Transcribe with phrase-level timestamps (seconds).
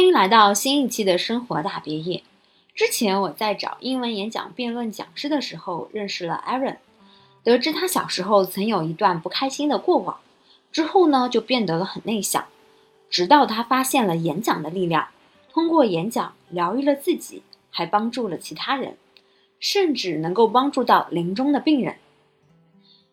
[0.00, 2.22] 欢迎来到新一期的生活大别野。
[2.74, 6.78] 之前我在找英文演讲辩论讲师的时候，认识了 Aaron，
[7.44, 10.20] 得知他小时候曾有一段不开心的过往，
[10.72, 12.46] 之后呢就变得了很内向，
[13.10, 15.08] 直到他发现了演讲的力量，
[15.52, 18.96] 通过演讲疗愈了自己，还帮助了其他人，
[19.58, 21.96] 甚至能够帮助到临终的病人。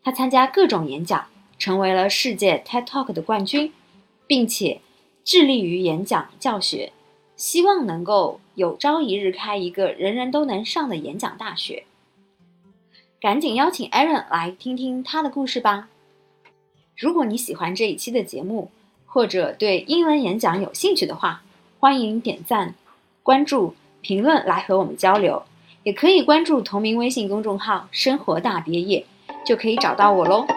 [0.01, 1.27] 他参加各种演讲，
[1.59, 3.73] 成为了世界 TED Talk 的冠军，
[4.25, 4.79] 并且。
[5.27, 6.93] 致力于演讲教学，
[7.35, 11.83] 希望能够有朝一日开一个人人都能上的演讲大学。
[13.19, 15.89] 赶紧邀请 Aaron 来听听他的故事吧。
[16.95, 18.71] 如果你喜欢这一期的节目，
[19.05, 21.43] 或者对英文演讲有兴趣的话，
[21.77, 22.73] 欢迎点赞、
[23.21, 25.43] 关注、评论来和我们交流。
[25.83, 29.05] 也可以关注同名微信公众号“生活大别野”，
[29.45, 30.47] 就可以找到我喽。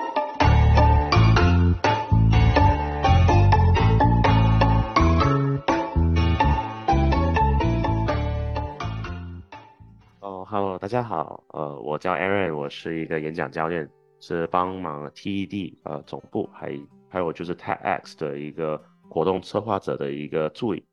[10.60, 13.88] Hello，大家好，呃，我叫 Aaron，我是一个演讲教练，
[14.20, 20.84] 是帮忙 TED 呃总部，还还有就是 TEDx 的一个活动策划者的一个助理。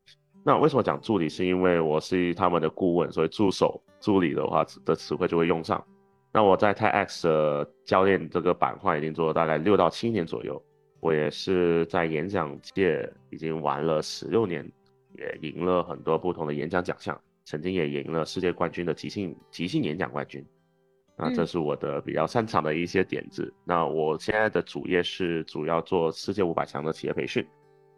[0.42, 1.28] 那为什么讲助理？
[1.28, 5.84] 是因为我是他们的顾问，所以助手、助理的话的词汇就会用上。
[6.32, 10.58] 那我在 TEDx 的教练这个板块已经做了大概六到七年左右，
[11.00, 14.66] 我也是在演讲界已经玩了十六年，
[15.18, 17.20] 也赢了很多不同的演讲奖项。
[17.48, 20.44] 曾经也赢了世界冠军的即兴即兴演讲冠军，
[21.16, 23.50] 那这是我的比较擅长的一些点子。
[23.64, 27.42] 那我现在的主业是主要做世界五百强的企业培训，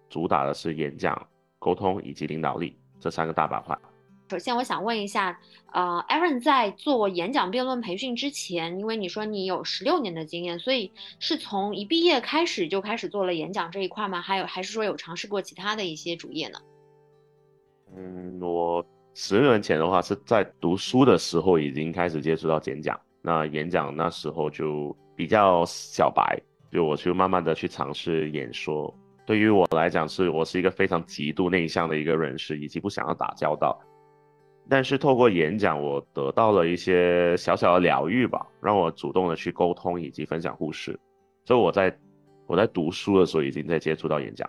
[0.09, 1.21] 主打的是演讲、
[1.59, 3.77] 沟通以及领导力这三个大板块。
[4.29, 5.37] 首先，我想问一下，
[5.73, 14.21] 呃，Aaron 在做演讲辩论培训之前，因为你说你有十六年的经验，所以是从一毕业开始就开始做了演讲这一块吗？
[14.21, 16.61] 还有，还是说有尝试过其他的一些主业呢？
[17.97, 18.87] 嗯，我。
[19.15, 22.99] 十年前的话，是在读书的时候已经开始接触到演讲。
[23.23, 26.41] 那演讲那时候就比较小白，
[26.71, 28.93] 就我就慢慢的去尝试演说。
[29.27, 33.79] 对于我来讲，是我是一个非常极度内向的一个人士，以及不想要打交道。
[34.69, 40.99] 但是透过演讲，我得到了一些小小的疗愈吧，让我主动的去沟通以及分享故事。
[41.45, 41.95] 所以我在
[42.47, 44.49] 我在读书的时候已经在接触到演讲。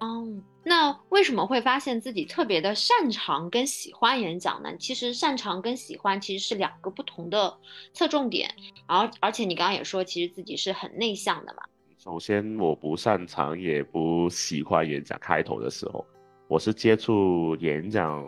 [0.00, 0.26] 哦。
[0.66, 4.74] 那为什么会发现自己特别的擅长跟喜欢演讲呢？
[4.78, 7.54] 其实擅长跟喜欢其实是两个不同的
[7.92, 8.50] 侧重点。
[8.86, 11.62] 而，而且你刚刚也说，其实自己是很内向的嘛。
[11.98, 15.18] 首先，我不擅长也不喜欢演讲。
[15.20, 16.04] 开头的时候，
[16.48, 18.24] 我是接触演讲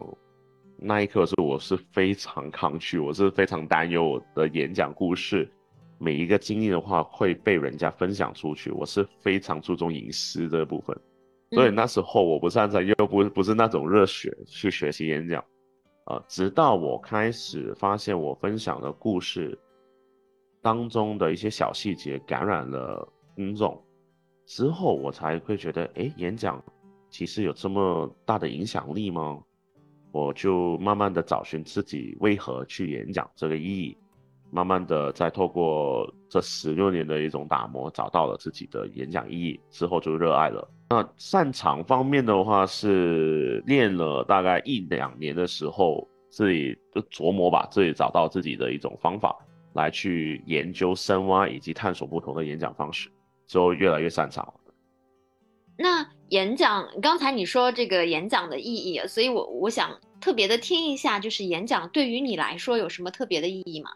[0.79, 5.51] 那一刻是我是非常抗拒，我是非常担忧我的演讲故事
[5.99, 10.95] 每一个经历的话会被人家分享出去，我是非常注重隐私的部分。
[11.51, 15.45] 所以那时候我不擅长，又不不是那种热血去学习演讲，
[16.05, 19.59] 啊，直到我开始发现我分享的故事
[20.61, 23.81] 当中的一些小细节感染了公众，
[24.45, 26.63] 之后我才会觉得，哎，演讲
[27.09, 29.41] 其实有这么大的影响力吗？
[30.13, 33.97] 我就慢慢的找寻自己为何去演讲这个意义。
[34.51, 40.67] 慢慢的，在透过这十六年的一种打磨，找到了自己的演讲意义之后，就热爱了。
[40.91, 49.37] 那擅长方面的话，是练了大概一两年的时候，自己就琢磨吧，自己找到自己的一种方法，
[49.75, 53.11] 来去研究深挖以及探索不同的演讲方式，
[53.47, 54.55] 之后越来越擅长。
[55.77, 59.91] 那演讲，刚才你说这个演讲的意义，所以我我想
[60.21, 63.91] 特别的听一下，就是演讲对于你来说有什么特别的意义吗？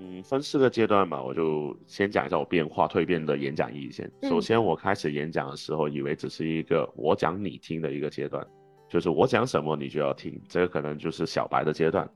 [0.00, 4.08] 嗯，分四个阶段吧，我就先讲一下我变化蜕变的演讲意义先。
[4.22, 8.46] 首先，我开始演讲的时候，以为只是一个我讲你听的一个阶段，
[8.88, 12.08] 就是我讲什么你就要听，这个可能就是小白的阶段。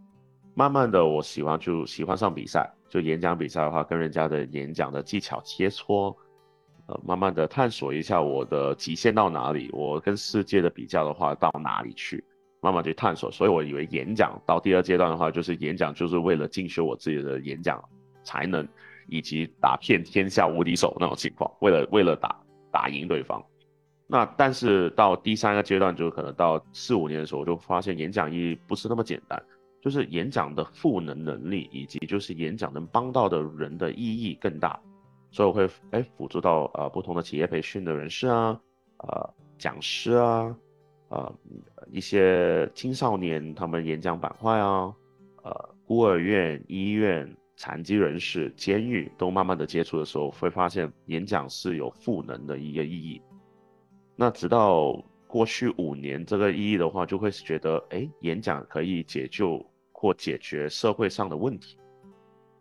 [0.54, 6.14] 慢慢的，我喜欢就喜欢上比赛，就演讲比赛的话，跟人家的演讲的技巧切磋，
[6.87, 12.23] 呃，慢慢的探索一下我的极限到哪里，我跟世界的比较的话到哪里去。
[12.62, 17.82] 慢慢去探索，所以我以为演讲到第二阶段的话，就是演讲就是为了进修我自己的演讲
[18.23, 18.67] 才能，
[19.09, 23.44] 以及打遍天下无敌手那种情况， 为了为了打打赢对方。
[24.06, 29.43] 那但是到第三个阶段，就可能到四五年的时候，我就发现演讲意义不是那么简单，
[29.81, 34.79] 就是演讲的赋能能力，以及就是演讲能帮到的人的意义更大，
[35.32, 38.61] 所以我会哎辅助到呃不同的企业培训的人士啊，
[38.99, 40.55] 呃讲师啊。
[41.12, 41.31] 呃，
[41.91, 44.91] 一些青少年他们演讲板块啊，
[45.43, 53.20] 呃，孤儿院、医院、残疾人士、监狱都慢慢的接触的时候，会发现演讲是有赋能的一个意义。
[54.17, 59.62] 那直到过去五年这个意义的话，就会觉得，哎，演讲可以解救
[59.93, 61.76] 或解决社会上的问题。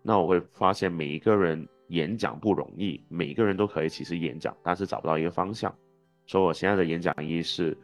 [0.01, 5.73] 那我会发现每一个人演讲不容易，每个人都可以其实演讲，但是找不到一个方向。
[6.25, 7.77] 所以我现在的演讲意义是，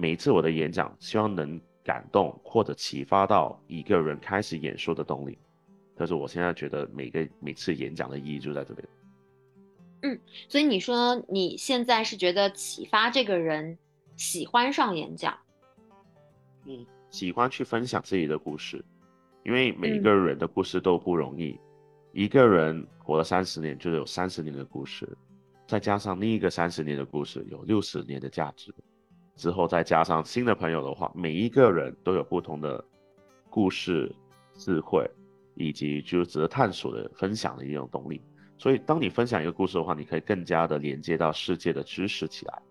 [0.00, 5.38] 每一次我的演讲，希望能感动或者启发到一个人开始演说的动力。
[5.94, 8.88] 但是我现在觉得每个每次演讲的意义就在这边。
[10.02, 10.18] 嗯，
[10.48, 13.76] 所以你说你现在是觉得启发这个人
[14.16, 15.38] 喜欢上演讲，
[16.64, 18.82] 嗯，喜欢去分享自己的故事。
[19.44, 21.60] 因为每一个人的故事都不容易，
[22.12, 25.06] 一个人活了三十年，就有三十年的故事，
[25.66, 28.74] 再加上另一个三十年的故事，有六十年的价值。
[29.40, 32.84] 之后再加上新的朋友的话，每一个人都有不同的
[33.48, 34.14] 故事、
[34.52, 35.10] 智慧，
[35.54, 38.20] 以及就是值得探索的分享的一种动力。
[38.58, 42.62] 所以，当你分享一个故事的话，你可以更加的连接到世界的知识起来，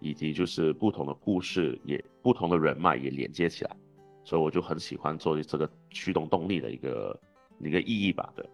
[0.00, 3.76] 以及就是不同的故事也不同的人脉也连接起来。
[4.24, 7.20] 所以我就很喜欢做这个驱动动力的一个
[7.58, 8.48] 一个意义吧，对。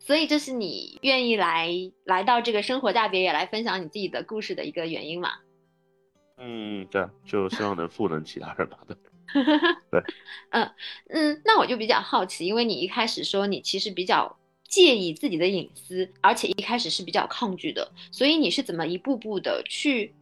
[0.00, 1.68] 所以这是你愿意来
[2.02, 5.28] 来到这个生活大别野来分享你自己的故事的一个原因嘛？
[6.38, 8.96] 嗯，对，就希望能赋能其他人吧，对。
[9.90, 10.02] 对，
[10.50, 10.70] 嗯
[11.08, 14.36] 嗯，那我就比较好奇，因为你一开始说你其实比较
[14.68, 20.14] 介意自己的隐私，而且一开始是比较抗拒的，所以你是怎么一步步的去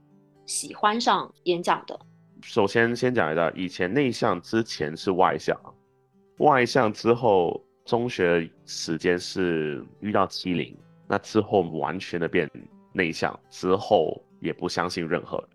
[0.47, 1.99] 喜欢上演讲的？
[2.43, 5.59] 首先，先讲一下，以前内向之前是外向，
[6.39, 10.77] 外向之后，中学时间是遇到欺凌，
[11.09, 12.49] 那之后完全的变
[12.93, 15.49] 内向，之后也不相信任何人。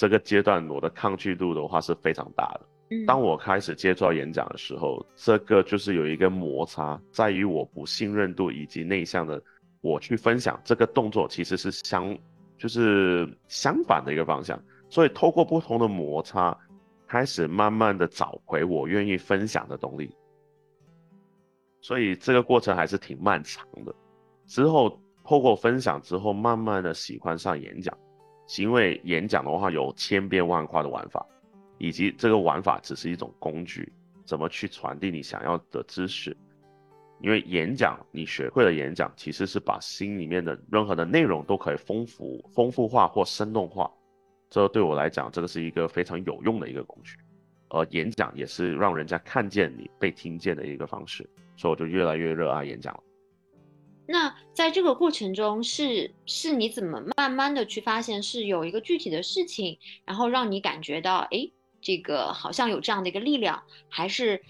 [0.00, 3.04] 这个阶段我的抗拒度的话是非常大的。
[3.06, 9.38] 当我开始接触到演讲的时候，这个就是有一个摩擦，在于我不信任度以及内向的
[9.82, 12.16] 我去分享这个动作，其实是相
[12.56, 14.58] 就是相反的一个方向。
[14.88, 16.56] 所以，透过不同的摩擦，
[17.06, 20.10] 开始慢慢的找回我愿意分享的动力。
[21.82, 23.94] 所以这个过程还是挺漫长的。
[24.46, 27.94] 之后，透过分享之后，慢慢的喜欢上演讲，
[28.58, 31.24] 因为演讲的话有千变万化的玩法，
[31.78, 33.92] 以及这个玩法只是一种工具，
[34.24, 36.36] 怎么去传递你想要的知识。
[37.20, 43.90] 因为演讲，你学会了演讲，其实是把心里面的任何的内容都可以丰富、丰富化或生动化。
[44.48, 47.16] 这对我来讲，这个是一个非常有用的一个工具，
[47.68, 53.02] 而演讲也是让人家看见你、被听见的一个方式，所以我就越来越热爱演讲了。
[54.12, 61.48] 那在这个过程中，是是你怎么慢慢的去发现是有一个具体的事情，然后让你感觉到，哎，
[61.80, 64.42] 这个好像有这样的一个力量，还是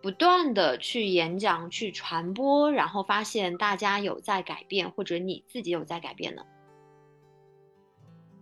[0.00, 6.42] 不断的去演讲、去传播，然后发现大家有在改变，或者你自己有在改变呢？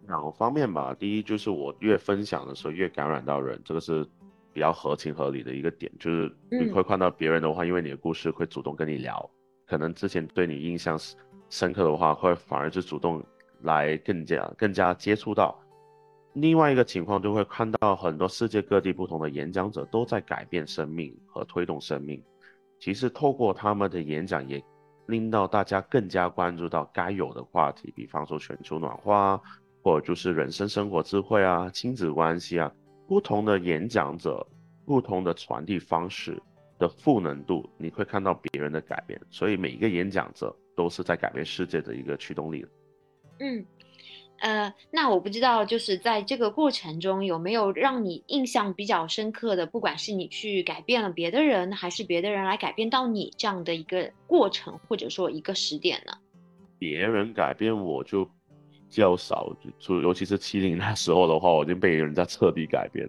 [0.07, 4.07] 两个方面吧，第一就是我越分享的时候越感染到人，这个是
[4.53, 9.31] 比较合情合理的一个点，就是你会看到别人的话，因为你的故事会主动跟你聊，
[9.73, 11.17] 可能之前对你印象深
[11.49, 13.25] 深刻的话，会反而是主动
[13.63, 15.59] 来更加更加接触到。
[16.35, 22.23] 另外一个情况就会看到很多世界各地不同的演讲者都在改变生命和推动生命，
[22.79, 24.63] 其实透过他们的演讲也
[25.07, 29.41] 令到大家更加关注到该有的话题，比方说全球暖化。
[29.83, 32.71] 或者就是人生生活智慧啊，亲子关系啊，
[33.09, 34.47] 不同的演讲者，
[34.85, 36.41] 不同的传递方式
[36.83, 39.21] 的赋能度，你会看到别人的改变。
[39.31, 42.67] 所以每一个演讲者都是在改变世界的一个驱动力。
[43.39, 43.65] 嗯，
[44.41, 56.13] 呃，那我不知道，就是在这个过程中有没有让你印象比较深刻的，不管是你去改变了别的人，还是别的人来改变到你这样的一个过程，或者说一个时点呢？
[56.79, 58.29] 别人改变我就。
[58.93, 63.09] 较少，就尤其是七零那时候的话，我已经被人家彻底改变。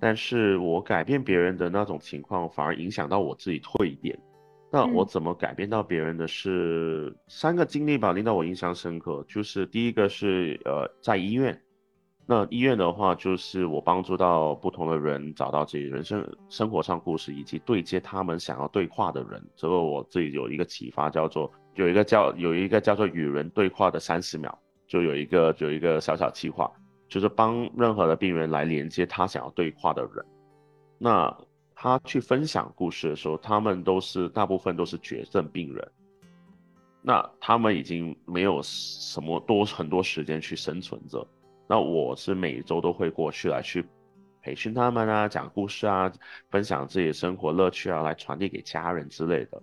[0.00, 4.18] 但是我改变别人的那种情况，反而影响到我自己退一点。
[4.70, 9.24] 那我怎么改变到别人的是三个经历吧，令到我印象深刻。
[9.28, 11.58] 就是第一个是呃在医院，
[12.26, 19.42] 那医院的话，就是我帮助到不同的人找到自己人生生活上故事，以及对接他们想要对话的人。
[19.54, 24.58] 这个我自己有一个启发，叫做有一个叫有一个叫做与人对话的三十秒。
[24.88, 26.70] 就有一个有一个小小计划，
[27.08, 30.24] 就是帮任何的病人来连接他想要对话的人。
[30.98, 31.34] 那
[31.74, 35.92] 他去分享故事的时候，他们都是大部分都是绝症病人。
[37.02, 41.26] 那他们已经没有什么多很多时间去生存着。
[41.68, 43.84] 那我是每周都会过去来去
[44.42, 46.10] 培训他们啊，讲故事啊，
[46.50, 49.62] 分享自己的生活乐趣啊，来传递给家人之类的。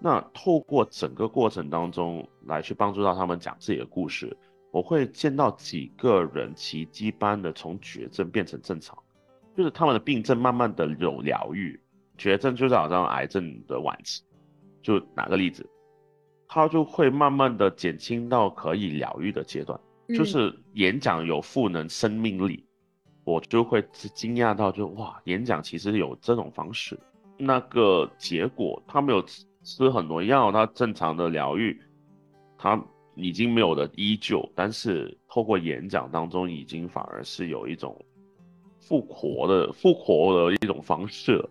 [0.00, 4.36] 那透过整个过程当中来去帮助到他们讲自己的故事，
[4.72, 8.98] 我会见到几个人奇迹般的从绝症变成正常，
[9.56, 11.78] 就是他们的病症慢慢的有疗愈。
[12.18, 14.22] 绝症就是好像癌症的晚期，
[14.82, 15.68] 就哪个例子，
[16.46, 19.78] 他就会慢慢的减轻到可以疗愈的阶段。
[20.08, 22.64] 就是演讲有赋能生命力，
[23.24, 26.98] 我就会惊讶到就哇，演讲其实有这种方式。
[27.38, 29.24] 那个结果，他没有
[29.62, 31.80] 吃很多药，他正常的疗愈，
[32.58, 32.76] 他
[33.14, 37.96] 已经没有了依旧，但是透过演讲当中，已经反而是有一种
[38.80, 41.44] 复活的复活的一种方式。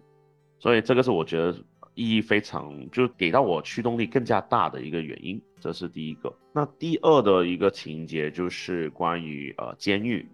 [0.60, 1.56] 所以这个是我觉得
[1.96, 6.34] 意义非常，就给到我驱动力更加大的一个原因，这是第一个。
[6.54, 10.28] 那第二的一个情节就是关于呃监狱，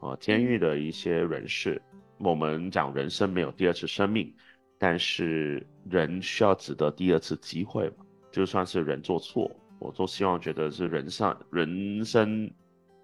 [0.00, 1.80] 呃监狱的一些人士，
[2.18, 4.32] 我们讲人生没有第二次生命，
[4.78, 9.50] 但是人需要值得第二次机会嘛，就算是人做错，
[9.84, 12.50] 我都希望觉得是人上人生，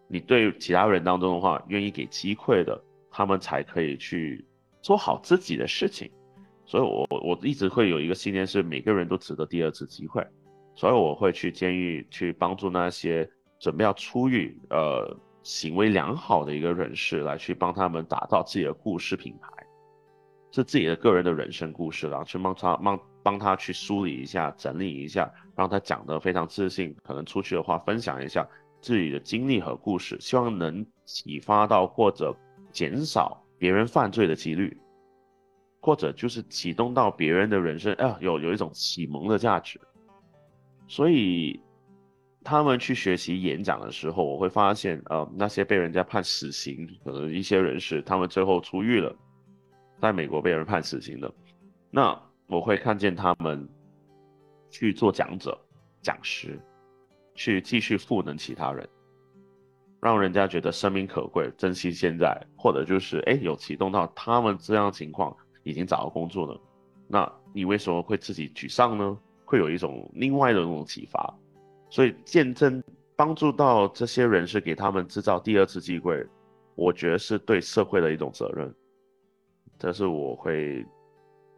[0.09, 4.43] 你对其他人当中的话，愿意给机会的，他们才可以去
[4.81, 6.11] 做好自己的事情。
[6.65, 10.27] 所以，我我一直会有一个信念，是每个人都值得第二次机会。
[10.75, 19.49] 所以，我会去监狱去帮助那些准备要出狱、呃行为良好的一个人士，来去帮他们打造自己的故事品牌，
[20.53, 26.95] 是自己的个人的人生故事，然后去帮他帮帮他去梳理一下、整理一下，让他讲得非常自信。
[27.03, 28.47] 可能出去的话，分享一下
[28.81, 32.35] 自己的经历和故事，希望能启发到或者
[32.73, 34.77] 减少别人犯罪的几率。
[35.83, 39.81] 或者就是启动到别人的人生，啊，有有一种启蒙的价值。
[40.87, 41.59] 所以
[42.45, 49.17] 他们去学习演讲的时候，我会发现，呃，那些被人家判死刑，可能一些人士，他们最后出狱了，
[50.03, 51.33] 在美国被人判死刑的，
[51.91, 53.67] 那我会看见他们
[54.69, 55.59] 去做讲者、
[56.03, 56.61] 讲师，
[57.35, 58.87] 去继续赋能其他人，
[60.03, 65.35] 让人家觉得生命可贵，珍惜现在，或者就是哎，有启动到他们这样情况。
[65.63, 66.59] 已经找到工作了，
[67.07, 69.19] 那你为什么会自己沮丧呢？
[69.45, 71.39] 会有一种另外的那种启发，
[71.91, 72.83] 所以见证
[73.15, 76.27] 帮助到这些人是给他们制造第二次机会，
[76.77, 78.75] 我觉得是对社会的一种责任，
[79.79, 80.83] 这是我会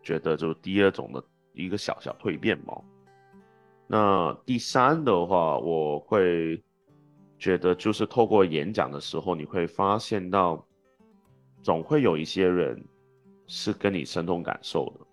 [0.02, 2.80] 觉得就第二种的一个小小蜕变嘛。
[3.86, 6.62] 那第三的话，我会
[7.38, 10.66] 觉得就是透过演讲的时候，你会发现到
[11.62, 12.82] 总会有一些人。
[13.48, 15.06] 是跟你生动感受的，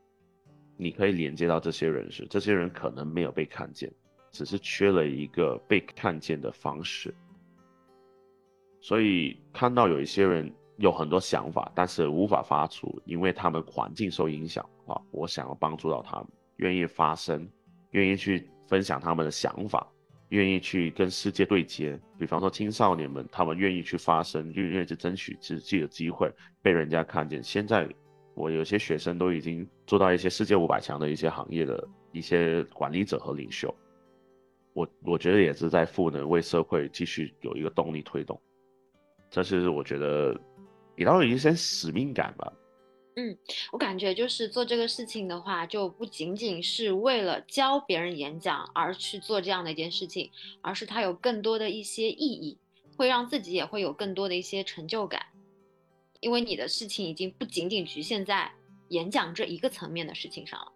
[0.77, 3.91] 你可以连接到这些人士，这些人可能没有被看见，
[4.31, 7.13] 只是缺了一个被看见的方式。
[8.79, 14.99] 所以看到有一些人有很多想法，但是无法发出，因为他们环境受影响啊。
[15.11, 17.47] 我想要帮助到他们，愿意发声，
[17.91, 19.87] 愿意去分享他们的想法，
[20.29, 21.99] 愿意去跟世界对接。
[22.17, 27.43] 比方说青少年们，他们愿意去发声，愿意去争取自己的机会，被人家看见。
[27.43, 27.87] 现在。
[28.35, 33.73] 我有些学生都已经做到一些世界五百强的一些行业的一些管理者和领袖，
[34.71, 38.39] 我我觉得也是在赋能，为社会继续有一个动力推动，
[39.29, 40.39] 这是我觉得
[40.99, 42.51] 比较有一些使命感吧。
[43.15, 43.37] 嗯，
[43.71, 50.29] 我感觉就是做这个事情的话，就不仅仅是为了教别人演讲而去做这样的一件事情，
[50.61, 52.57] 而是它有更多的一些意义，
[52.97, 55.21] 会让自己也会有更多的一些成就感。
[56.19, 58.51] 因为你的事情已经不仅仅局限在
[58.89, 60.71] 演讲这一个层面的事情上了。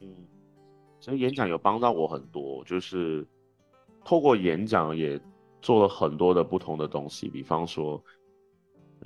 [0.00, 0.26] 嗯，
[1.00, 3.26] 所以演讲有帮到我很多，就是
[4.06, 5.20] 透过演讲也
[5.60, 8.02] 做了很多的不同的东西，比方说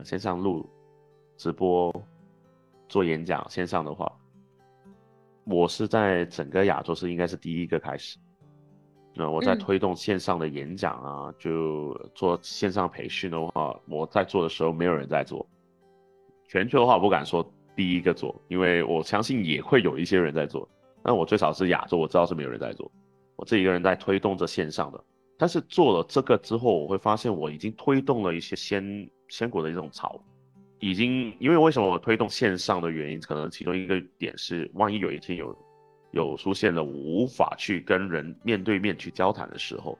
[0.05, 0.69] 线上录
[1.37, 1.93] 直播
[2.89, 4.11] 做演讲，线上的话，
[5.45, 8.19] 我是在整个亚洲是应该是第一个开始。
[9.15, 15.45] 那我在推动线上的演讲啊，就做线上培训的话，我在做的时候没有人在做。
[16.47, 20.69] 全球的话我不敢说第一个做，因为我相信也会有一些人在做。
[21.03, 22.91] 但我最少是亚洲，我知道是没有人在做。
[23.37, 25.05] 我自己一个人在推动着线上的，
[25.37, 30.21] 但是做了这个之后，我会发现我已经推动了一些先先股的一种潮，
[30.81, 35.57] 已经因为为什么我推动线上的原因，可能其中一个点是，万一有一天有。
[36.13, 39.97] 有出现了无法去跟人面对面去交谈的时候，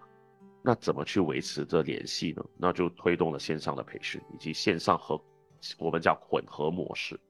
[0.63, 2.43] 那怎么去维持这联系呢？
[2.57, 5.21] 那就推动了线上的培训以及线上和
[5.79, 7.21] 我们叫混合模式。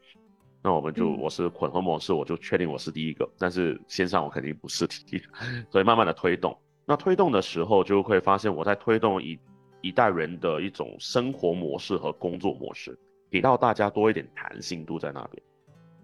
[0.62, 5.22] 那我们就我是混合模式，我就确定我是第一个，但是线上我肯定不是第一，
[5.72, 6.56] 所以慢慢的推动。
[6.86, 9.36] 那推动的时候就会发现我在推动一
[9.80, 12.98] 一代人的一种生活模式和工作模式，
[13.30, 15.42] 给到大家多一点弹性度在那边，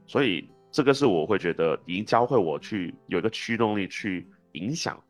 [0.06, 0.48] 所以。
[0.76, 5.00] 这个是我会觉得已经教会我去有一个驱动力去影响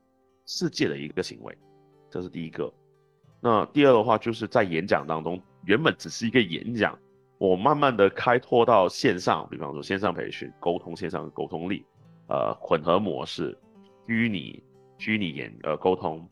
[0.44, 1.56] 世界的一个行为，
[2.10, 2.70] 这是第一个。
[3.40, 6.98] 那第二的话，就是在演讲当中，原本只是一个演讲，
[7.38, 11.82] 我慢慢的开拓到线上，比方说线上培训、沟通、线上沟通力，
[12.28, 13.58] 呃，混合模式、
[14.06, 14.62] 虚拟、
[14.98, 16.28] 虚拟演呃沟通、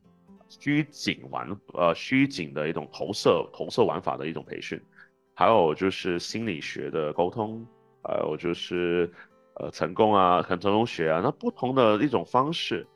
[0.61, 4.81] 虚景玩呃虚景的一种投射投射玩法的一种培训，
[5.35, 7.67] 还有就是心理学的沟通，
[8.03, 9.11] 还有就是
[9.55, 12.87] 呃成功啊、很成功学啊，那不同的一种方式，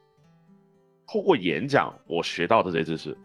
[1.07, 3.17] 透过演讲我学到的这些知识。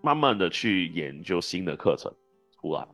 [0.00, 2.10] 慢慢的去研究新的课程
[2.60, 2.86] 出来，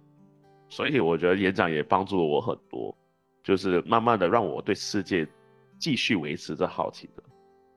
[0.71, 2.97] 所以我觉得演讲也帮助了我很多，
[3.43, 5.28] 就是慢慢的让我对世界
[5.78, 7.23] 继续维持着好奇的。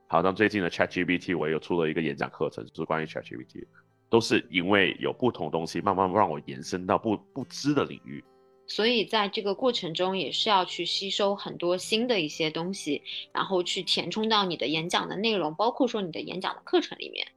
[0.07, 3.65] 好像最近的 ChatGPT 我也有出了一个演讲课程，就是关于 ChatGPT，
[4.09, 8.23] 都是因为有不同东西慢慢让我延伸到不不知的领域。
[8.69, 17.27] 所以在这个过程中也是要去吸收很多新的一些东西，然后去填充到你的演讲的内容，包括说你的演讲的课程里面。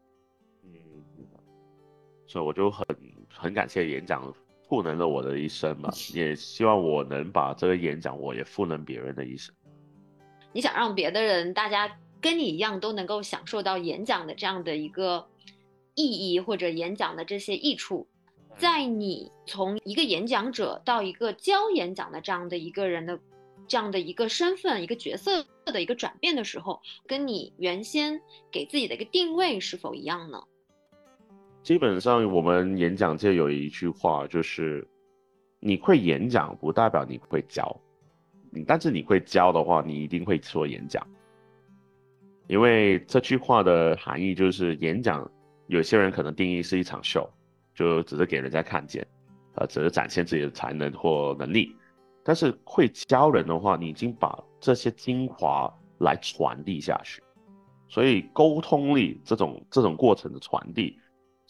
[0.64, 0.70] 嗯
[2.26, 2.86] 所以我就很
[3.28, 4.32] 很感谢演讲
[4.68, 9.52] 赋能了我的一生嘛， 也希望我能把这个演讲我也赋能别人的一生。
[10.52, 15.26] 你想让别的人大家跟你一样都能够享受到演讲的这样的一个
[15.94, 18.06] 意义或者演讲的这些益处，
[18.56, 23.18] 在你从一个演讲者到一个教演讲的这样的一个人的
[23.66, 30.42] 这样的一个身份一个角色的一个转变的时候，跟你原先给自己的一个定位是否一样呢？
[31.62, 34.86] 基本上，我们演讲界有一句话，就是
[35.60, 37.78] 你会演讲不代表你会教，
[38.50, 41.06] 你但是你会教的话，你一定会说演讲。
[42.50, 45.30] 因为这句话的含义就是演讲，
[45.68, 47.30] 有些人可能定义是一场秀，
[47.76, 49.06] 就只是给人家看见，
[49.54, 51.76] 呃，只是展现自己的才能或能力。
[52.24, 57.22] 但是会教人的话，你已经把这些精华来传递下去，
[57.86, 60.98] 所以沟通力这种这种过程的传递。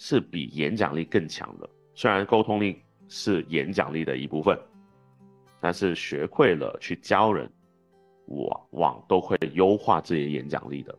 [0.03, 1.69] 是比演讲力更强的。
[1.95, 4.59] 虽然沟通力是演讲力的一部分，
[5.61, 7.47] 但是学会了去教人，
[8.31, 10.97] 往往都会优化自己的演讲力的。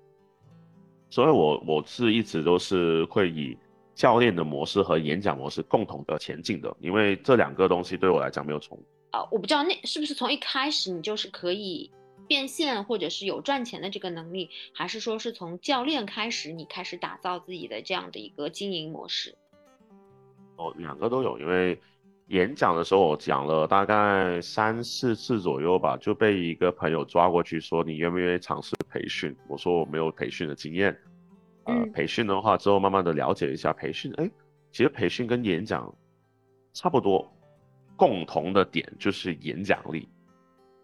[1.10, 3.58] 所以，我我是一直都是会以
[3.96, 8.80] 教练的模式和演讲模式共同的前进的，因为这两个东西对我来讲没有重。
[9.12, 11.92] 啊，我不知道那是不是从一开始你就是可以。
[12.28, 19.36] 变现或者是有赚钱的这个能力，还是说是从教练开始，你开始打造自己的这样的一个经营模式？
[20.56, 21.38] 哦，两个都有。
[21.40, 21.78] 因为
[22.32, 30.98] 演讲的时候，我讲了大概三四次左右吧，就被一个朋友抓过去说：“你愿不愿意尝试培训？”我说：“我没有培训的经验。”
[31.66, 34.32] 呃，培训的话之后慢慢的了解一下培训，哎，
[34.72, 35.94] 其实培训跟演讲
[36.74, 37.30] 差不多，
[37.98, 40.08] 共同的点就是演讲力。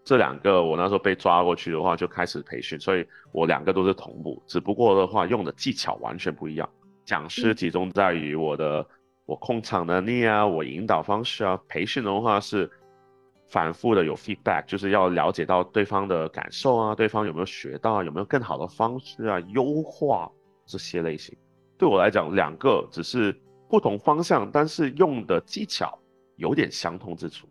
[0.04, 6.70] 这两个我那时候被抓过去的话，就开始培训，所以我两个都是同步，只不过的话用的技巧完全不一样。
[7.06, 8.86] 讲师集中在于我的
[9.28, 12.68] 我控场能力啊，我引导方式啊，培训的话是
[13.50, 20.32] 反复的有 feedback，就是要了解到对方的感受啊，对方有没有学到，有没有更好的方式啊，优化
[20.66, 21.38] 这些类型。
[21.78, 23.38] 对我来讲，两个只是
[23.70, 26.00] 不同方向，但是用的技巧
[26.38, 27.48] 有点相通之处。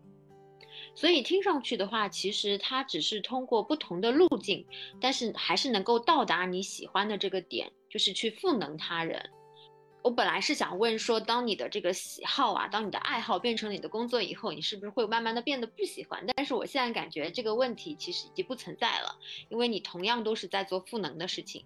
[0.95, 4.65] 所以听上去的话，其实它只是通过不同的路径，
[4.99, 9.29] 但是还是能够到达你喜欢的这个点，就是去赋能他人。
[10.07, 16.23] 我本来是想问说，当你的这个喜好啊，当你的爱好变成你的工作以后，你是不是会慢慢的变得不喜欢？
[16.33, 19.13] 但是我现在感觉这个问题其实已经不存在了，
[19.49, 21.65] 因为你同样都是在做赋能的事情。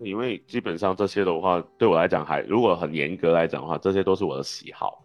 [0.00, 5.04] 因为基本上这些的话，对我来讲还如果很严格来讲的话，这些都是我的喜好。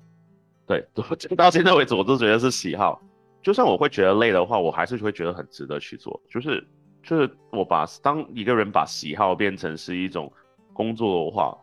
[0.65, 0.83] 对，
[1.37, 2.99] 到现在为止，我都觉得是喜好。
[3.43, 6.19] 就算我会觉得累的话，我还是会觉得很值得去做。
[6.27, 6.67] 就是，
[7.03, 10.31] 就是我把当一个人把喜好变成是一种
[10.73, 11.55] 工作的话，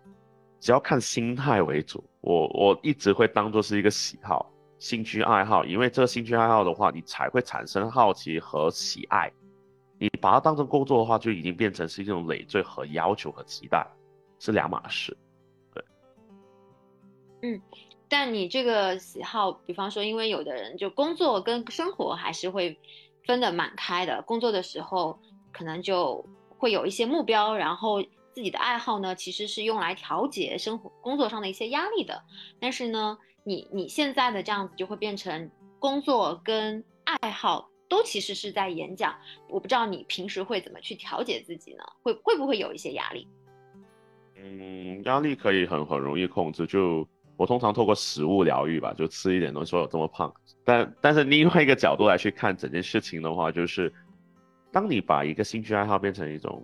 [0.60, 2.04] 只要看心态为主。
[2.20, 9.32] 我我一直会当做是一个喜好、兴趣爱好，因为这个兴趣爱好的话，你才会产生好奇和喜爱。
[9.98, 13.86] 你把它当成工作的话，就已经变成是一种累赘和要求和期待，
[14.38, 15.16] 是两码事。
[15.74, 15.84] 对，
[17.42, 17.60] 嗯。
[18.12, 22.76] 但你这个喜好，比方说，因为有的人就工作跟生活还是会
[23.24, 24.20] 分得蛮开的。
[24.22, 25.16] 工作的时候
[25.52, 32.22] 可能就会有一些目标，然后自己的爱好呢，其实是用来调节生活、工作上的一些压力的。
[32.60, 39.14] 但是呢，你你现在的这样子就会变成工作跟爱好都其实是在演讲。
[39.48, 41.84] 我不知道你平时会怎么去调节自己呢？
[42.02, 43.26] 会会不会有一些压力？
[44.36, 47.06] 嗯，压力可以很很容易控制，就。
[47.36, 50.30] 我通常透过食物疗愈吧，就吃一点东西，说有这么胖。
[50.62, 53.90] 但但是另外一个角度来去看整件事情的话，就是
[54.70, 56.62] 当你把一个兴趣爱好变成一种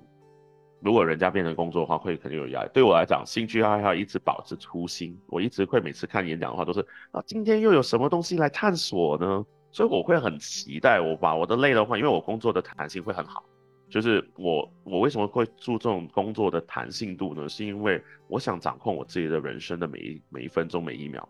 [0.87, 2.71] 如果人家变成工作的话，会肯定有压力。
[2.73, 6.79] 对我来讲，兴趣爱好一直保持初心，我一直会每次看演讲的话，都是
[7.11, 9.45] 啊，今天又有什么东西来探索呢？
[9.73, 11.01] 所以我会很期待。
[11.01, 13.43] 我把我的累的话，因为我工作的弹性会很好，
[13.91, 17.49] 就是我我为什么会注重工作的弹性度呢？
[17.49, 21.29] 是因为我想掌控我自己的人生的每一每一分钟每一秒，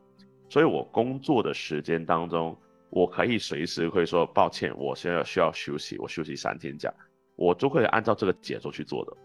[0.51, 2.55] 所以我工作的时间当中，
[2.90, 6.92] 我可以随时会说抱歉，我现在需要休息，我休息三天假，
[7.37, 9.16] 我就会按照这个节奏去做的。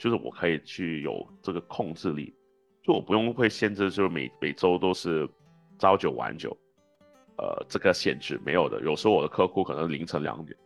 [0.00, 2.34] 就是我可以去有这个控制力，
[2.82, 5.28] 就我不用会限制，就是每每周都是
[5.78, 6.56] 朝九晚九，
[7.36, 8.80] 呃，这个限制没有的。
[8.80, 10.56] 有时候我的客户可能凌晨两点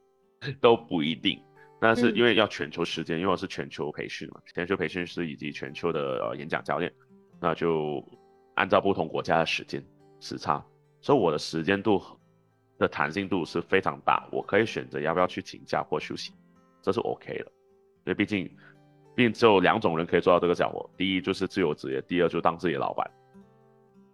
[0.62, 1.38] 都不一定，
[1.78, 6.90] 但是因为要全球时间，因为我是全球培训嘛，全球培训师以及全球的呃演讲教练，
[7.38, 8.02] 那就
[8.54, 9.84] 按照不同国家的时间
[10.20, 10.64] 时差，
[11.02, 12.02] 所以我的时间度
[12.78, 16.32] 的弹性度是非常大，我可以选择要不要去请假或休息，
[16.80, 18.50] 这是 OK 的，因为毕竟。
[19.20, 23.10] 并只有两种人可以做到这个角活，第一就是自由职业，第二就是当自己的老板。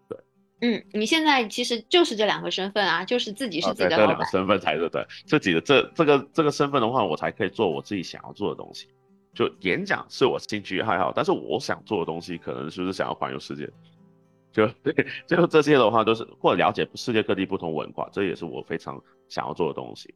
[0.08, 0.18] 对，
[0.62, 4.06] 嗯，你现在其实就是这两个身份啊，就是自己是自己的老板。
[4.08, 8.88] 这两个身份才是对，自己的这这个这个身份的话，我才可以做我自己想要做的东西。
[9.32, 13.70] 就演讲是我兴趣爱好，但是我想做的东西可能就是想要环游世界。
[14.50, 14.92] 就对，
[15.28, 20.12] 就这些的话都是或者了解世界各地不同文化，这也是我非常想要做的东西。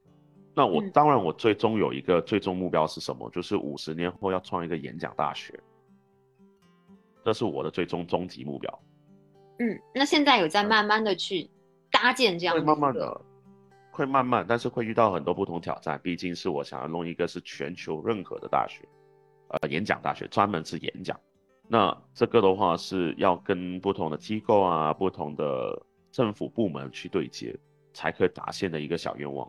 [0.54, 3.30] 那我当然，我最终有一个最终目标是什么？
[3.30, 5.58] 就是五十年后要创一个演讲大学，
[7.24, 8.82] 这是我的最终终极目标。
[9.60, 11.48] 嗯，那现在有在慢慢的去
[11.90, 13.20] 搭建这样，会慢慢的，
[13.92, 16.00] 会慢慢，但是会遇到很多不同挑战。
[16.02, 18.86] 毕竟是我想要弄一个是全球认可的大学，
[19.48, 21.18] 呃，演讲大学，专门是演讲。
[21.68, 27.56] 那这个的话是要跟不同的机构啊、不同的政府部门去对接，
[27.92, 29.48] 才可以达线的一个小愿望。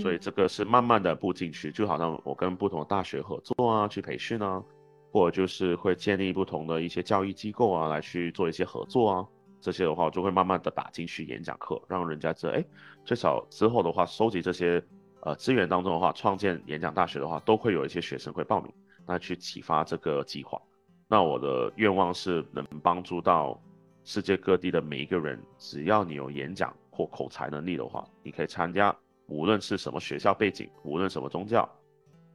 [0.00, 4.62] 所以这个是慢慢的步进去，就好像我跟不同的大学合作啊，去培训啊，
[5.10, 9.26] 或者就是会建立不同的一些教育机构啊，来去做一些合作啊，
[9.60, 12.64] 这些的话就会慢慢的打进去演讲课，让人家知道，哎，
[13.04, 14.82] 最少之后的话，收集这些
[15.22, 18.72] 呃资源当中的话，创建演讲大学的话，都会有一些学生会报名，
[19.04, 20.60] 那去启发这个计划。
[21.08, 23.60] 那我的愿望是能帮助到
[24.04, 28.96] 世界各地的每一个人，只要你有演讲或口才能力的话，你可以参加。
[29.32, 31.66] 无论是什么学校背景，无论什么宗教，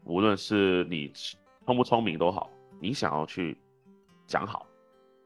[0.03, 1.11] 无论是你
[1.63, 2.49] 聪不聪明都好，
[2.81, 3.55] 你想要去
[4.25, 4.65] 讲好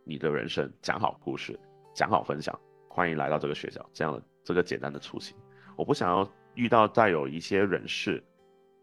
[0.04, 1.58] 你的人生，讲好故事，
[1.96, 3.90] 讲好分享，欢迎来到这个学校。
[3.94, 5.34] 这样的这个简单的初心，
[5.78, 8.22] 我不想要遇到再有一些人士，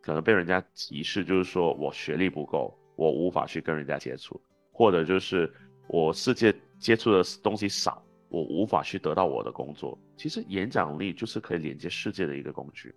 [0.00, 4.40] 可能被人家歧视，就是说我学历不够，我无法去跟人家接触，
[4.72, 5.52] 或者就是
[5.88, 8.02] 我世界接触的东西少。
[8.28, 9.98] 我无法去得到我的工作。
[10.16, 12.94] 其实演讲力就是可以连接世界的一个工具，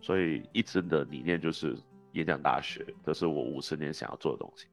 [0.00, 1.76] 所以一直的理念就是
[2.12, 4.66] 演讲大学，这是我五十年想要做的东西。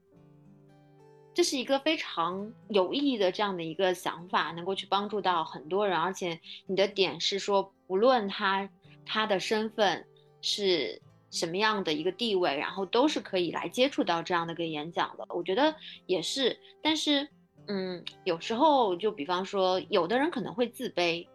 [1.34, 5.98] 这是一个非常有意义的这样的一个想法，能够去帮助到很多人。
[5.98, 8.70] 而且你的点是说，不论他
[9.06, 10.06] 他的身份
[10.42, 15.26] 是什么样的一个地位，然后都是可以来接触到这样的一个演讲的。
[15.30, 17.28] 我觉得也是，但是。
[17.68, 21.28] 嗯，有时候就比方说，有的人可能会自卑，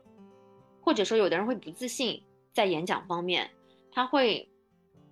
[0.80, 3.50] 或者说有的人会不自信，在演讲方面，
[3.92, 4.48] 他会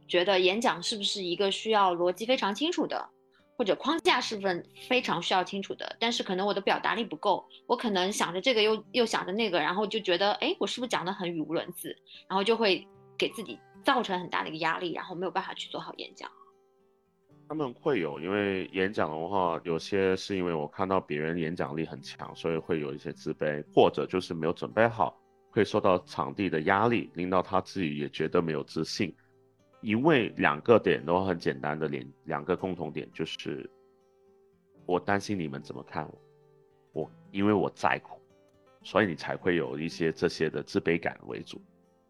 [0.06, 3.08] 觉得演讲是不是一个需要逻辑非常清楚的，
[3.56, 5.96] 或者框架是不是非常需要清楚的。
[5.98, 11.96] 但是可能我的表达力不够，我可能想着这个又又想着那个，然后就觉得，哎，我是不是讲的很语无伦次，
[12.28, 12.86] 然后就会
[13.18, 16.30] 给自己造成很大的一个压力，然后没有办法去做好演讲。
[17.48, 25.18] 他们会有，因为演讲的话，有些是因为我看到别人演讲力很强，所以会有一些自卑，或者就是没有准备好，
[25.50, 29.14] 会受到场地的压力，令到他自己也觉得没有自信。
[29.80, 33.68] 因为两个点都很简单的连两个共同点，就是
[34.84, 36.06] 我担心你们怎么看
[36.92, 38.20] 我，我因为我在乎，
[38.82, 41.58] 所以你才会有一些这些的自卑感为主。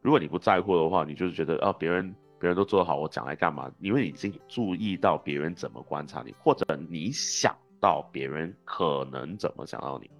[0.03, 2.12] 如果你不在乎的话，你就是觉得啊别人。
[2.40, 3.70] 别人都做得好，我讲来干嘛？
[3.81, 10.11] 因为你已经注意到别人怎么观察你，或者你想到别人可能怎么想到你，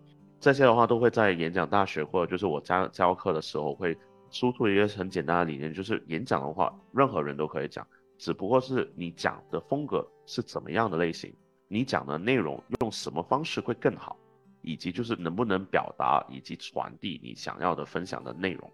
[0.41, 3.97] 这些的话都会在演讲大学或者就是我教教课的时候会
[4.31, 7.87] 输出一个很简单的理念，就是演讲的话，任何人都可以讲，
[8.19, 11.33] 只不过是你讲的风格是怎么样的类型，
[11.69, 14.17] 你讲的内容用什么方式会更好，
[14.63, 18.71] 以及就是能不能表达以及传递你想要的分享的内容，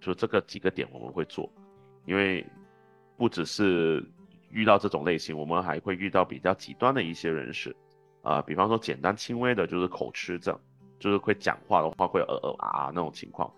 [0.00, 1.50] 就这个几个点我们会做。
[2.10, 2.44] 因为
[3.16, 4.04] 不只是
[4.50, 7.74] 遇到这种类型，我们还会遇到比较极端的一些人士，
[8.22, 10.58] 啊，比方说简单轻微的，就是口吃症，
[10.98, 13.48] 就是会讲话的话会呃呃啊那种情况，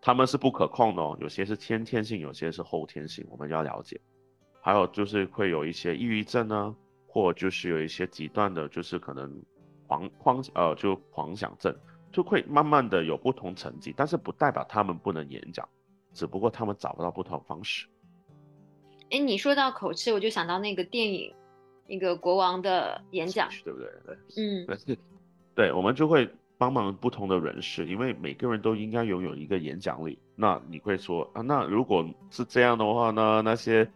[0.00, 4.00] 他们是不可控的哦，有些是先天性，有些是后天性，我们要了解。
[4.60, 6.74] 还有就是会有一些抑郁症呢，
[7.06, 9.40] 或就是有一些极端的，就是可能
[9.86, 11.72] 狂狂呃就狂想症，
[12.10, 15.68] 就会慢慢的有不同层级，但是不代表他们不能演讲，
[16.12, 17.86] 只不过他们找不到不同方式。
[19.10, 21.34] 哎，你说到口吃，我就想到那个电影，
[21.86, 23.88] 那个国王的演讲，对不对？
[24.06, 24.98] 对，嗯，对，
[25.54, 30.18] 对，我们就会帮忙不同的人士，因为每个人都应该拥有一个演讲力。
[30.36, 33.42] 那你会说啊，那如果是这样的话呢？
[33.42, 33.88] 那些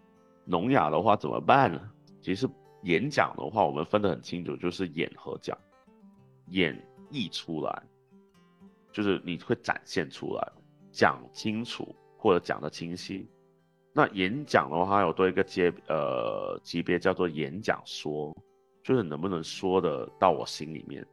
[0.46, 1.80] 聋哑的话怎么办呢？
[2.20, 2.48] 其实
[2.82, 5.56] 演讲的话，我们分得很清楚，就是演和讲，
[6.48, 6.76] 演
[7.12, 7.82] 绎出来，
[8.92, 10.52] 就是你会展现出来，
[10.90, 13.28] 讲清楚或者讲得清晰。
[13.96, 18.36] 那演讲的话，有多一个阶呃级别叫做演讲说，
[18.82, 21.06] 就是能不能说的到我心里面。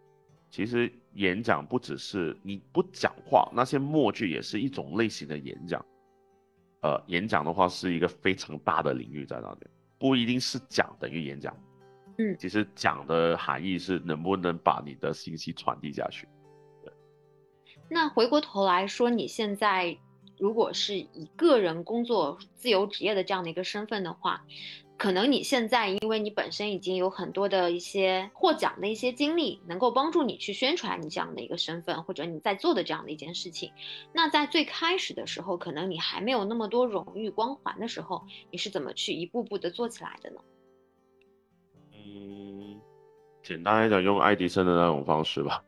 [0.49, 5.85] 其实演讲不只是你不讲话，那些默剧也是一种类型的演讲。
[6.81, 11.55] 呃，演讲的话是一个非常大的领域在那边，不一定是讲等于演讲。
[12.17, 16.27] 嗯，其实讲的含义是能不能把你的信息传递下去。
[16.83, 16.91] 对。
[17.87, 19.95] 那回过头来说，你现在。
[20.41, 24.43] 如果是以个人工作、自由职业的这样的一个身份的话，
[24.97, 33.71] 可能你现在因为你本身已经有很多的一些获奖的一些经历，能够帮助你去宣传你这样的一个身份，或者你在做的这样的一件事情。
[34.11, 40.39] 那在最开始的时候，可能你还没有那么多荣誉光环的时候，你是怎么去一步步的做起来的呢？
[41.93, 42.81] 嗯，
[43.43, 45.63] 简单来讲，用爱迪生的那种方式吧，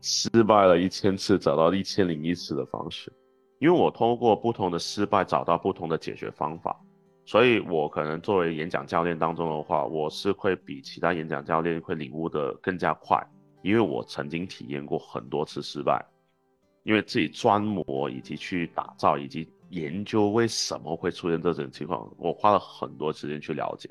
[0.00, 3.12] 失败了一千次，找到一千零一次的方式。
[3.62, 6.76] 因为我通过不同的失败找到不同的解决方法，
[7.24, 13.24] 所以我可能作为演讲教练当中的话，我是会比其他演讲教练会领悟的更加快，
[13.62, 16.04] 因为我曾经体验过很多次失败，
[16.82, 23.88] 因为自己专磨以及去打造以及研究为什么会出现这种情况，我花了很多时间去了解，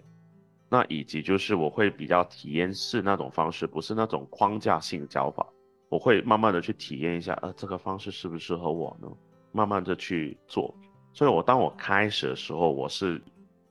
[0.68, 5.48] 那以及就是我会比较体验式那种方式，不是那种框架性教法，
[5.88, 9.08] 我会慢慢的去体验一下，呃，这个方式适不适合我呢？
[9.52, 10.74] 慢慢的去做，
[11.14, 13.22] 所以我当我开始的时候，我是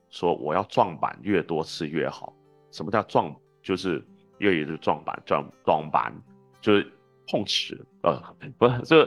[0.09, 2.33] 说我要撞板越多次越好。
[2.71, 3.35] 什么叫撞？
[3.63, 4.03] 就是
[4.39, 6.13] 粤语是撞板，撞撞板
[6.61, 6.91] 就是
[7.27, 7.79] 碰瓷。
[8.03, 8.21] 呃，
[8.57, 9.03] 不是这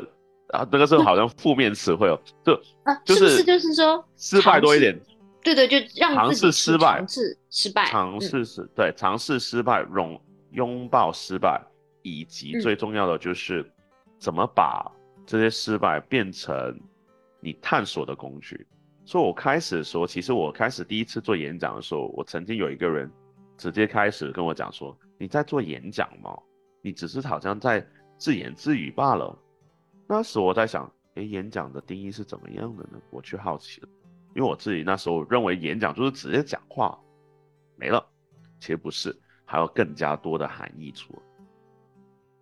[0.48, 2.20] 啊，那个是好像负面词汇哦。
[2.44, 2.52] 就
[2.84, 4.98] 啊，就是就是说失败多一点。
[5.42, 10.20] 对对，就让尝试失败，尝试失败，尝试失对，尝试失败，拥
[10.52, 11.60] 拥抱失败，
[12.02, 13.64] 以及最重要的就是
[14.18, 14.90] 怎么把。
[15.26, 16.78] 这些失败变成
[17.40, 18.66] 你探索的工具。
[19.06, 23.10] 所以我开始说，其实我开始第一次做演讲的时候，我曾经有一个人
[23.56, 26.34] 直接开始跟我讲说：“你在做演讲吗？
[26.80, 29.38] 你只是好像在自言自语罢了。”
[30.08, 32.98] 那时我在想，哎，演讲的定义是怎么样的呢？
[33.10, 33.88] 我去好奇了，
[34.34, 36.98] 因为我自己那时候认为演讲就是直接讲话
[37.76, 38.02] 没了，
[38.58, 41.14] 其实不是，还有更加多的含义出。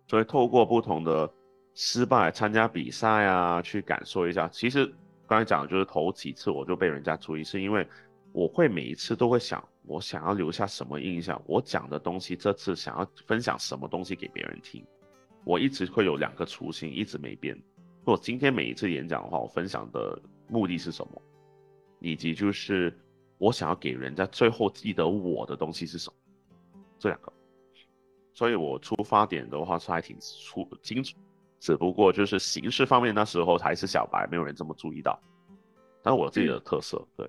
[0.07, 1.29] 所以透过不同的。
[1.73, 4.47] 失败参加比赛啊，去感受一下。
[4.47, 4.85] 其实
[5.27, 7.87] 刚才讲的就是头几次我就被人家注意，是因为
[8.31, 14.85] 我会每一次都会想，我想要留下什么印象，我讲的东西这次想要分享什么东西给别人听。
[15.43, 17.59] 我一直会有两个初心，一直没变。
[18.05, 21.21] 我今天每一次演讲的话，我分享的目的是什么，
[21.99, 22.95] 以及就是
[23.37, 26.15] 我想要给人家最后记得我的东西是什么，
[26.99, 27.33] 这两个。
[28.33, 31.17] 所以我出发点的话是还挺出清楚。
[31.63, 35.17] 只不过就是形式方面，那时候还是小白，没有人这么注意到。
[36.03, 37.25] 但是我自己的特色，对，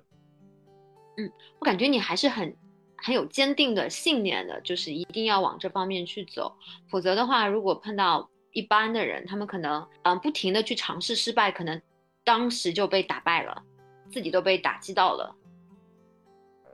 [1.15, 2.53] 嗯，我感觉你还是很
[2.97, 6.53] 很有坚定的信念的，就是一定要往这方面去走。
[6.89, 11.81] 否则的话，如果碰到一般的人，他们可能嗯不停的去尝试失败，可能
[12.25, 13.63] 当时就被打败了，
[14.11, 15.33] 自己都被打击到了。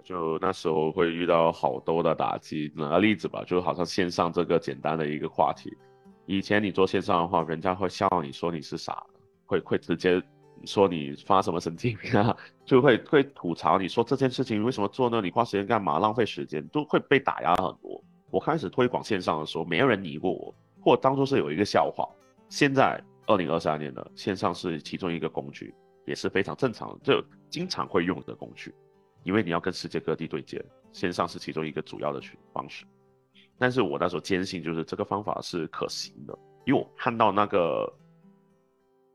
[0.04, 2.74] 就那时候会遇到好多的打击。
[2.76, 5.72] 拿个例子吧，就好像线上这个简单的一个话题。
[6.26, 9.04] 以前你做线上的话，人家会笑你说你是傻，
[9.46, 10.22] 会会直接
[10.66, 15.20] 说你发什么神经病啊，就会会吐槽你说这件事情为什么做呢？
[15.22, 16.00] 你花时间干嘛？
[16.00, 18.02] 浪费时间，都会被打压很多。
[18.30, 22.08] 我开始推广线上的时候，没有人理过我，或当初是有一个笑话。
[22.48, 25.74] 现在二零二三年了线上是其中一个工具，
[26.06, 28.74] 也是非常正常的，就经常会用的工具，
[29.24, 32.86] 因为你要跟世界各地对接，线上是其中一个主要的去方式。
[33.62, 37.88] 但是我那时候坚信，就是这个方法是可行的，因为我看到那个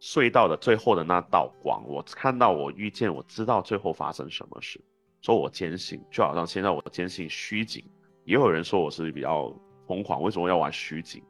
[0.01, 4.81] 隧道的最后的那道光，我看到我遇见，我知道最后发生什么事，
[5.21, 6.01] 所以我坚信。
[6.13, 7.85] 就好像现在我坚信虚景，
[8.25, 9.53] 也有人说我是比较
[9.85, 11.21] 疯狂，为什么要玩虚景？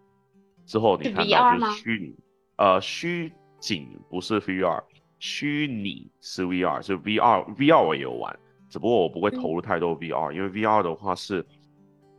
[0.66, 2.14] 之后你看到就是虚拟，
[2.56, 4.84] 呃，虚景不是 VR，
[5.18, 11.42] 虚拟是 VR，是 VR，VR 我也有玩，只不过我不会投入太多 VR，因为 VR 的话是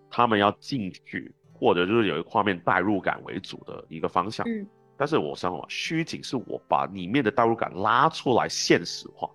[0.10, 4.48] 他们要进去或者就是有一个画面代入感为主的一个方向。
[4.48, 9.30] 嗯，但是我想法虚景是我把里面的代入感拉出来现实化，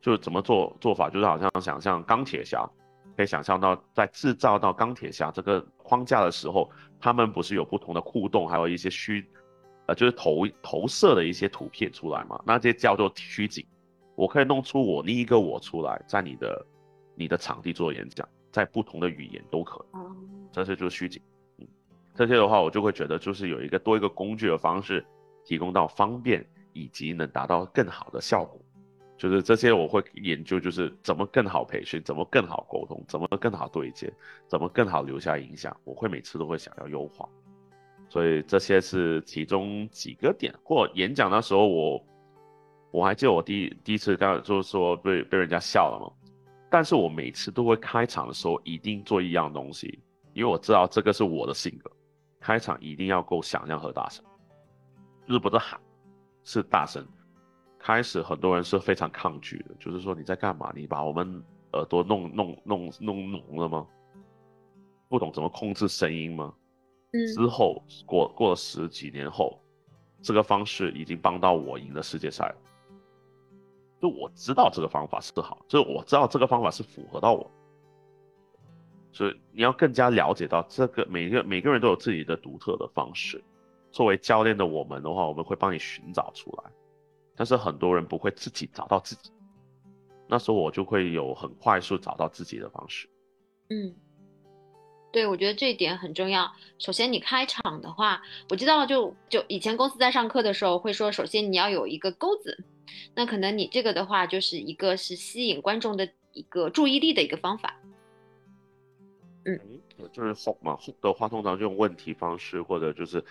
[0.00, 2.68] 就是怎么做做法，就是好像想象钢铁侠，
[3.16, 9.26] 可以想象到在制造到钢铁侠这个框架的时候，他们不是有不同的互动，还有一些虚，
[9.86, 13.66] 呃，就是投投射的一些图片出来嘛，那这些叫做虚景。
[14.16, 16.66] 我可以弄出我另一个我出来，在你的
[17.16, 19.96] 你的场地做演讲，在不同的语言都可以，
[20.52, 21.20] 这些就是虚景。
[21.58, 21.66] 嗯，
[22.14, 25.04] 这些的话，我就会觉得就是有一个多一个工具的方式，
[25.44, 28.60] 提供到方便以及能达到更好的效果。
[29.16, 34.08] 就是这些我会研究，就是怎么更好培训，怎么更好沟通，怎么更好对接，
[34.46, 35.76] 怎么更好留下影响。
[35.82, 37.28] 我会每次都会想要优化，
[38.08, 40.54] 所以这些是其中几个点。
[40.62, 42.00] 或演讲的时候我。
[42.92, 46.23] 我还记得我第第一次刚就是说被被人家笑了嘛，
[46.74, 51.88] 但是我每次都会开场的时候一定做一样东西，因为我知道这个是我的性格，
[52.40, 54.24] 开场一定要够响亮和大声，
[55.24, 55.80] 就是不是喊，
[56.42, 57.06] 是大声。
[57.78, 60.72] 开始很多人是非常抗拒的，就是说你在干嘛？
[60.74, 61.40] 你把我们
[61.74, 63.86] 耳朵弄弄弄弄聋了吗？
[65.08, 66.52] 不懂怎么控制声音吗？
[67.12, 67.24] 嗯。
[67.34, 69.62] 之后过过了十几年后，
[70.20, 72.56] 这个方式已经帮到我赢了世界赛了。
[74.04, 77.50] 就我知道这个方法是好，就我知道这个方法是符合到我，
[79.10, 83.42] 所以你要更加了解到这个每个每个人都有自己的独特的方式。
[83.90, 86.70] 作为教练的我们的话，我们会帮你寻找出来，
[87.34, 89.32] 但是很多人不会自己找到自己，
[90.28, 93.08] 那时候我就会有很快速找到自己的方式。
[93.70, 93.94] 嗯，
[95.12, 96.52] 对，我觉得这一点很重要。
[96.78, 102.66] 首先你开场的话，我知道就就以前公司在上课的时候会说，首先你要有一个钩子。
[103.14, 107.74] 那可能你这个的话，就是一个是吸引观众的一个注意力的一个方法。
[109.46, 109.60] 嗯，
[110.12, 113.22] 就是 hook 嘛，hook 的话通常就用问题方式，或者就是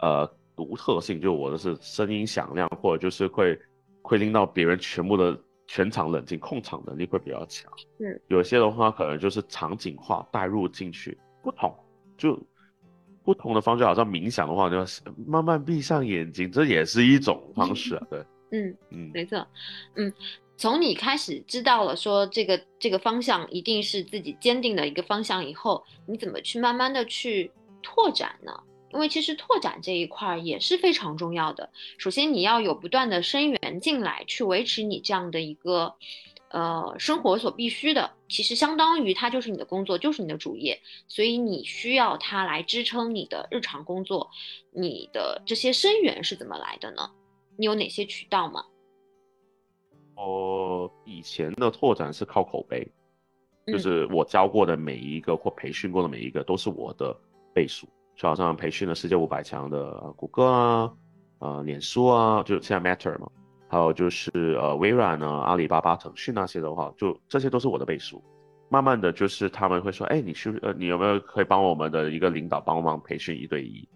[0.00, 3.58] 呃独特性，就我的是声音响亮，或者就是会
[4.02, 7.72] 会令到别人全部的全场冷静，控场能力会比较强。
[7.98, 11.74] 嗯，有些的话可能就是场景化带入进去，不同
[12.18, 12.38] 就
[13.24, 14.84] 不同的方式，好像冥想的话，就要
[15.26, 18.22] 慢慢闭上眼睛，这也是一种方式啊，对。
[18.54, 19.44] 嗯嗯，没错，
[19.96, 20.12] 嗯，
[20.56, 27.50] 从你开始知道了说这个这个方向一定是自己坚定的一个方向以后，你怎么去慢慢的去
[27.82, 28.52] 拓展呢？
[28.92, 31.68] 因为其实拓展这一块也是非常重要的。
[31.98, 35.96] 首先你要有不断的生源进来，去维持你这样的一个
[36.50, 44.30] 呃生活所必须的，其实相当于它就是你的工作，就是你的主业，所以你需要它来支撑你的日常工作。
[44.70, 47.10] 你的这些生源是怎么来的呢？
[47.56, 48.64] 你有哪些渠道吗？
[50.16, 52.86] 哦，以前的拓展是靠口碑，
[53.66, 57.16] 就是我教过的每一个或培训过的每一个都是我的
[57.52, 60.92] 倍数，就好像培训了世界五百强的谷歌啊、
[61.38, 63.28] 呃脸书啊，就现在 Matter 嘛，
[63.68, 68.22] 还有就是呃微软呢、阿里巴巴、腾讯那些的话，就这些都是我的倍数。
[68.68, 73.86] 慢慢的就是他们会说，哎，你是呃你有没有可以帮我们的一个领导帮忙培训一对一？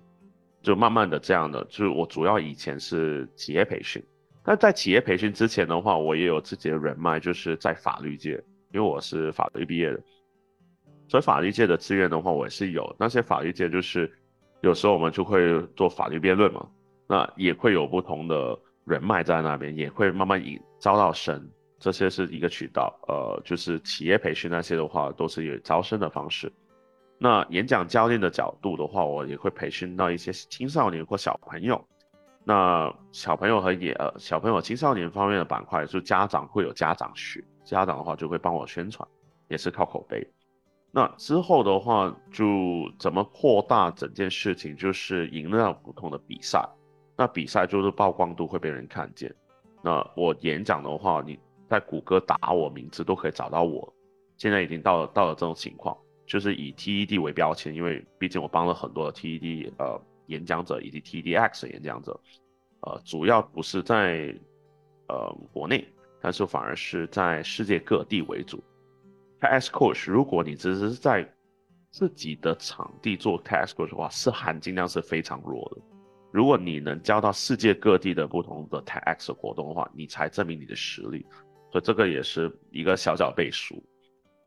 [0.69, 4.05] 就慢慢的这样的，就是我主要以前是企业培训，
[4.45, 8.33] 那在企业培训之前的话，我也有自己的人脉，就是在法律界，
[8.71, 9.99] 因为我是法律毕业的，
[11.09, 12.95] 所以法律界的资源的话，我也是有。
[12.99, 14.13] 那些法律界就是
[14.61, 16.69] 有时候我们就会做法律辩论嘛，
[17.09, 18.55] 那也会有不同的
[18.85, 21.43] 人脉在那边，也会慢慢引招到生，
[21.79, 22.95] 这些是一个渠道。
[23.09, 26.53] 呃，就是企业培训那些的话，都是有招生的方式。
[27.19, 31.85] 那演讲教练的角度的话，我也会培训到一些青少年或小朋友。
[32.45, 39.07] 那小朋友和也呃小朋友青少年方面的板块，就家长会有家长学，家长的话就会帮我宣传，
[39.49, 40.27] 也是靠口碑。
[40.91, 42.45] 那之后的话，就
[42.99, 46.67] 怎么扩大整件事情，就是赢了不同的比赛。
[47.17, 49.35] 那比赛就是曝光度会被人看见。
[49.83, 53.93] 那我演讲的话，你在谷歌打我名字都可以找到我。
[54.39, 55.95] 现在已经到了到了这种情况。
[56.29, 62.21] 就是以 TED 为标签，因为毕竟我帮了很多的 TED 呃演讲者以及 TEDx 演讲者，
[62.83, 64.33] 呃，主要不是在
[65.09, 65.89] 呃国内，
[66.21, 68.63] 但是反而是在世界各地为主。
[69.41, 71.27] TEDx coach，如果你只是在
[71.91, 75.81] 自己的场地做 TEDx coach 的话，是含金量是非常弱的。
[76.31, 81.25] 如果你能教到世界各地的不同的 TEDx 活动的话，你才证明你的实力。
[81.73, 83.83] 所以这个也是一个小小背书。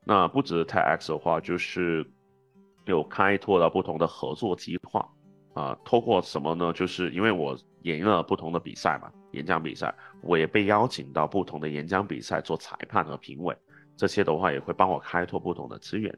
[0.06, 2.06] 那不止 TEDx 的话，就是
[2.86, 5.08] 有开拓了不同的合作计划
[5.54, 5.78] 啊。
[5.86, 6.74] 透过什么呢？
[6.74, 13.56] 就是因为我演绎了不同的比赛嘛，演讲比赛，我也被邀请到不同的演讲比赛做裁判和评委。
[13.96, 16.18] 这些的话也会帮我开拓不同的资源。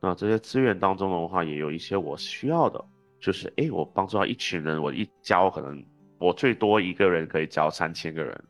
[0.00, 2.84] 那这些资源当中的话，也有一些我需要的，
[3.20, 5.84] 就是诶，我帮助到一群人，我一教可能
[6.18, 8.44] 我最多一个人可以教三千个人，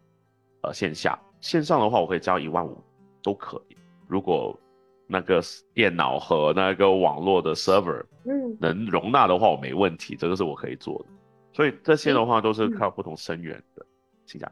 [0.63, 2.83] 呃，线下线上的话，我可以教一万五
[3.23, 3.77] 都可以。
[4.09, 4.59] 如果
[5.11, 5.41] 那个
[5.75, 11.07] 电脑和那个网络的 server，嗯，能容纳的话，我没问题，这个是我可以做的。
[11.53, 13.85] 所以这些的话都是靠不同生源的，
[14.25, 14.51] 请讲。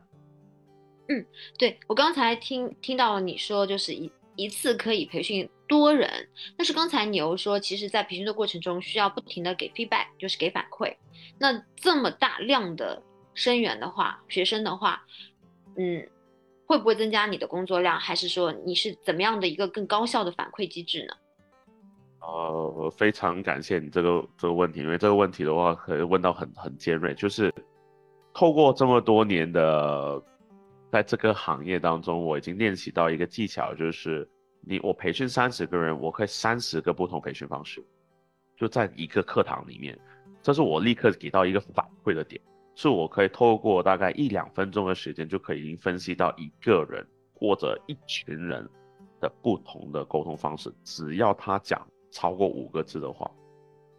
[1.09, 1.25] 嗯，
[1.57, 10.95] 对我刚才听听到了你说，就是一一次可以培训多人，但是刚才你又说，其实，在培训的过程中需要不停的给 feedback，就是给反馈。
[11.39, 13.03] 那这么大量的
[13.33, 15.03] 生源的话，学生的话，
[15.77, 16.09] 嗯，
[16.69, 17.99] 会不会增加你的工作量？
[17.99, 21.15] 还是说你是怎么样的一个更高效的反馈机制呢？
[22.21, 27.51] 呃，非常感谢你这个这个问题，因为这个问题的话，可以问到很很尖锐，就是
[28.35, 30.23] 透过这么多年的
[30.93, 34.29] 在这个行业当中，我已经练习到一个技巧，就是
[34.61, 37.83] 你我培训三十个人，我可以三十个不同培训方式，
[38.59, 39.99] 就在一个课堂里面，
[40.43, 42.39] 这是我立刻给到一个反馈的点，
[42.79, 47.05] 是我可以透过大概一两分钟的时间，就可以已经分析到一个人
[47.35, 48.65] 或者一群人
[49.21, 51.85] 的不同的沟通方式，只要他讲。
[52.11, 53.31] 超过五个字的话，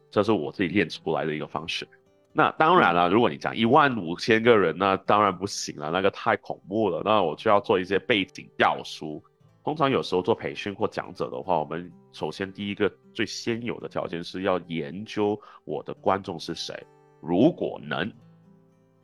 [0.09, 1.87] 这是我自己练出来的一个方式。
[2.33, 7.03] 那当然了，如果你讲一万五千个人，那当然不行了，那个太恐怖了。
[7.05, 9.23] 那我就要做一些背景教书。
[9.63, 16.75] 通常有时候做培训或讲者的话，我们首先第一个最先有的条件是要研究我的观众是谁。
[17.21, 18.11] 如果能，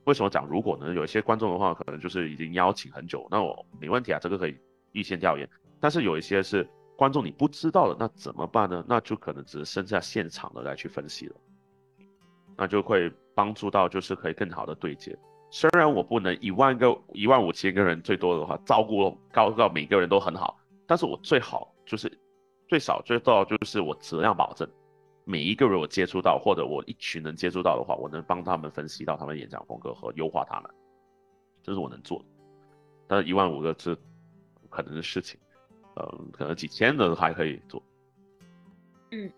[0.06, 0.93] 为什么讲如果呢？
[0.93, 4.58] 有一些观众的话，可能就是已经邀请很久，那我没问题啊，这个可以
[4.93, 5.47] 预先调研。
[5.80, 6.68] 但是有一些是。
[6.97, 8.82] 观众你不知道的那怎么办呢？
[8.88, 11.36] 那就可能只剩下现场的来去分析了，
[12.56, 15.14] 那就会帮助到就是可以更好的对接。
[15.51, 22.10] 虽然我不能一万个一万五千个人最多的话照顾高到每个人都很好，但是我最好就是
[22.70, 24.66] 最少最到就是我质量保证，
[25.26, 30.72] 每一个人我接触到或者我一群人接触到的话，我能帮他们分析到他们演讲风格和优化他们，
[31.64, 32.26] 这是我能做的。
[33.08, 33.98] 但是一万五个是
[34.70, 35.40] 可能的事情。
[35.98, 37.82] 嗯，可能几千的还可以做。
[39.12, 39.32] 嗯，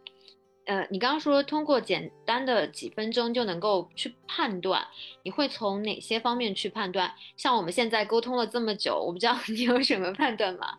[0.65, 4.83] 呃，你刚刚说通过简单的几分钟就能够去判断，
[5.21, 7.13] 你会从哪些方面去判断？
[7.35, 10.77] 像我们现在沟通了这么久，我不知道你有什么判断吗？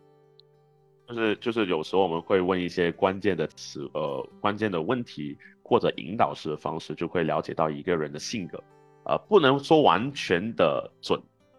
[1.08, 8.62] 就是就是有时候我们会问一些关键的词，呃，关键的问题或者引导式的方式，就会了解到一个人的性格，
[9.04, 11.18] 呃，不能说完全的准。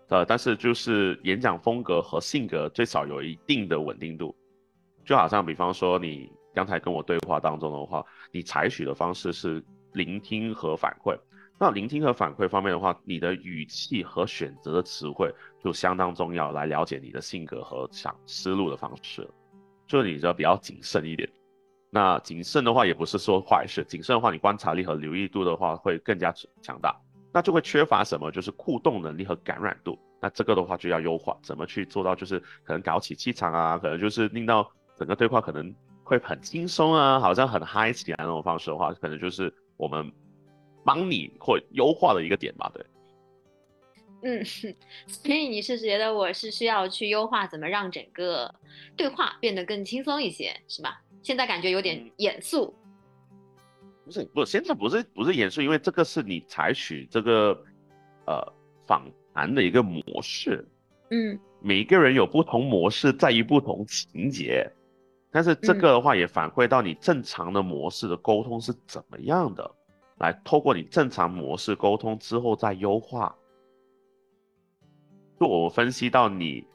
[0.09, 4.35] 呃，但是就是演讲风格和性格最少有一定的稳定度，
[5.03, 11.17] 就好像比方说你刚才跟我对话当中的话，你采取的方式是聆听和反馈。
[11.59, 19.27] 那聆听和反馈方面的话，你的语气和选择的词汇就相当重要，来了解你的性格和想思路的方式。
[19.89, 21.29] 就是你要比较谨慎一点。
[21.89, 26.95] 那谨慎的话也不是说坏事，谨慎的话你观察力和留意度的话会更加强大。
[27.33, 28.31] 那就会缺乏什么？
[28.31, 29.97] 就是互动能力和感染度。
[30.21, 32.15] 那这个的话就要优化，怎么去做到？
[32.15, 35.73] 就是可能搞起气场啊，可能就是令到整个对话可能
[36.03, 40.11] 会很轻松啊，好像很嗨起来那种方式的话，可能就是我们
[40.83, 42.69] 帮你或优化的一个点吧。
[42.73, 42.83] 对，
[44.21, 44.43] 嗯，
[45.07, 48.53] 所以你是觉得我是需要去优化，怎么让整个
[48.95, 51.01] 对话变得更轻松一些，是吧？
[51.21, 52.73] 现在感觉有点严肃。
[54.05, 57.51] 不是不，现在不是不是严肃，因为这个是你采取这个
[58.25, 58.53] 呃
[58.87, 60.67] 访谈的一个模式，
[61.11, 64.67] 嗯，每个人有不同模式，在于不同情节，
[65.31, 69.69] 但是这个的话也反馈到你正常的模式的沟通是怎么样的，
[70.17, 73.35] 来透过你正常模式沟通之后再优化，
[75.39, 76.65] 就我分析到你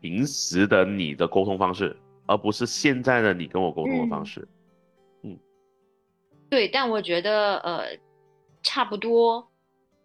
[0.00, 1.96] 平时的你的沟通方式，
[2.26, 4.48] 而不是现在的你跟我沟通的方式。
[5.22, 5.38] 嗯
[6.48, 7.98] 对，但我觉得呃
[8.62, 9.50] 差不多，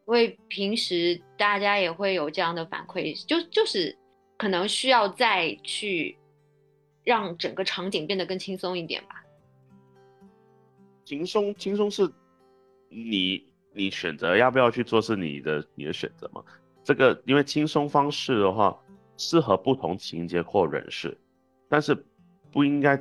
[0.08, 3.98] 因为平时大家也会有这样的反馈，就就是
[4.38, 6.18] 可能需要再去
[7.04, 9.24] 让整个场景变得更轻松一点吧。
[11.06, 12.12] 轻松轻松是
[12.90, 13.44] 你
[13.74, 16.44] 你选择要不要去做是你的你的选择嘛？
[16.94, 18.76] 这个因为轻松方式的话
[19.18, 21.16] 适合不同情节或人士，
[21.70, 21.96] 但是
[22.52, 23.00] 不应该。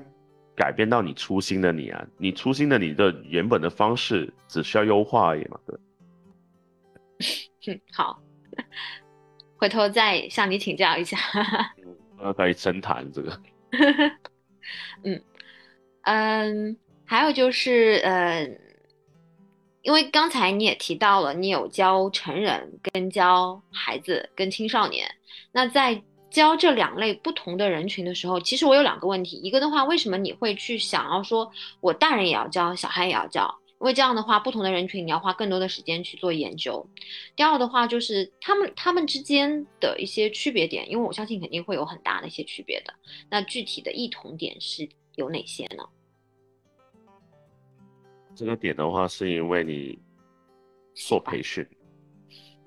[0.57, 7.81] 改变到你初心的你啊，你初心的你的原本的方式只需要优化而已嘛，对。
[7.95, 8.21] 好，
[9.57, 11.17] 回头再向你请教一下。
[12.19, 13.41] 嗯，可以深谈这个。
[15.05, 15.23] 嗯
[16.03, 16.77] 嗯，
[17.07, 18.47] 还有就是呃，
[19.83, 25.11] 因为刚才你也提到了，你有教成人跟教孩子跟青少年，
[25.53, 29.37] 那在教这两类不同的人群的时候，其实我有两个问题。
[29.39, 31.51] 一个的话，为什么你会去想要说，
[31.81, 33.53] 我大人也要教，小孩也要教？
[33.81, 36.87] 因为这样的话，不同的人群你要花更多的时间去做研究。
[37.35, 42.93] 第二的话，就是他们他们之间的一些区别点，因为我相信肯定会有很大的一些区别的。
[43.31, 45.83] 那具体的异同点是有哪些呢？
[48.35, 49.99] 这个点的话，是因为你
[50.95, 51.67] 做培训，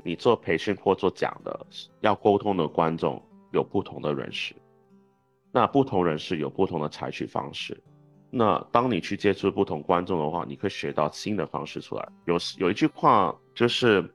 [0.04, 1.66] 你做培训或做讲的，
[2.02, 3.22] 要沟通的观众。
[3.54, 4.56] 有不同的人士，
[5.52, 7.80] 那不同人士有不同的采取方式。
[8.32, 12.10] 那当你去接触不同观众的话，你可以学到新的方式出来。
[12.26, 14.12] 有有一句话就是，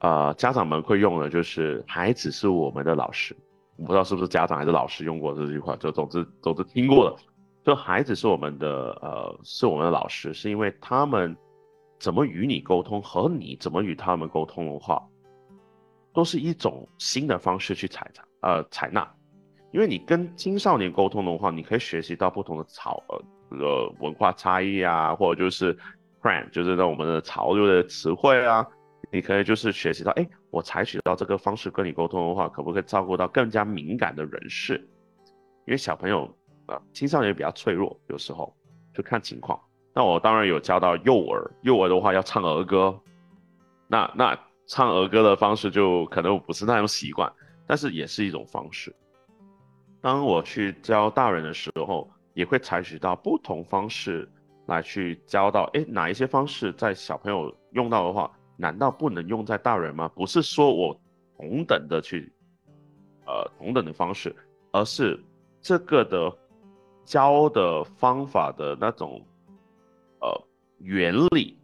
[0.00, 3.34] 呃，家长们会用的，就是孩子是我们的老师。
[3.76, 7.16] 我不知道是不是家长还是老师用过这句话，就总之总之听过了。
[7.64, 11.36] 就孩子是我们的，呃，是我们的老师，是因为他们
[12.00, 15.00] 怎么与你沟通和你怎么与他们沟通的话，
[16.12, 18.22] 都是一种新的方式去采纳。
[18.40, 19.08] 呃，采纳，
[19.70, 23.00] 因为你跟青少年沟通的话，你可以学习到不同的潮
[23.50, 25.72] 呃文化差异啊，或者就是
[26.20, 28.66] trend，就是那我们的潮流的词汇啊，
[29.12, 34.84] 你可以就是学习到，哎，我采取到这个方式跟你沟通的话，可不可以照顾到更加敏感的人士？
[35.66, 36.28] 因为小朋友
[36.66, 38.54] 啊，青少年比较脆弱，有时候
[38.94, 39.60] 就看情况。
[39.94, 42.98] 那我当然有教到幼儿，幼儿的话要唱儿歌，
[43.88, 47.30] 那那唱儿歌的方式就可能我不是那种习惯。
[47.64, 48.94] 但是也是一种方式。
[50.00, 54.28] 当我去教大人的时候，也会采取到不同方式
[54.66, 55.62] 来去教到。
[55.72, 60.08] 哎，哪一些方式在小朋友用到的话，难道不能用在大人吗？
[60.08, 61.00] 不是说我
[61.38, 62.30] 同等的去，
[63.26, 64.34] 呃，同等的方式，
[64.72, 65.18] 而是
[65.60, 66.36] 这个的
[67.04, 69.20] 教的方法的那种，
[70.20, 70.28] 呃，
[70.78, 71.58] 原理，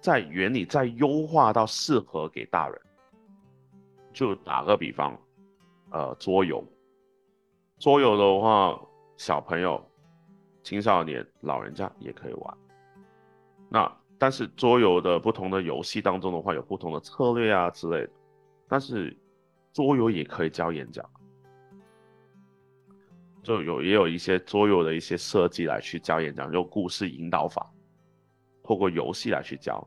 [0.00, 2.80] 在原理再优化到适合给大人。
[4.12, 5.14] 就打个比方，
[5.90, 6.64] 呃，桌游，
[7.78, 8.80] 桌游的话，
[9.18, 9.84] 小朋友、
[10.62, 12.58] 青少年、老人家也可以玩。
[13.68, 18.10] 那但是桌游的不同的游戏当中的话，有不同的策略啊之类的。
[18.66, 19.14] 但是
[19.72, 21.04] 桌游也可以教演讲，
[23.46, 27.72] 就有也有一些桌游的一些设计来去教演讲，用故事引导法，
[28.64, 29.86] 透过游戏来去教。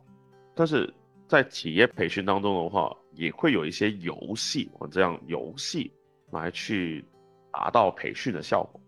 [0.55, 0.91] 但是
[1.28, 5.91] 在企业培训当中的话，也会有一些游戏，我这样游戏
[6.32, 7.03] 来去
[7.51, 8.80] 达到培训的效果。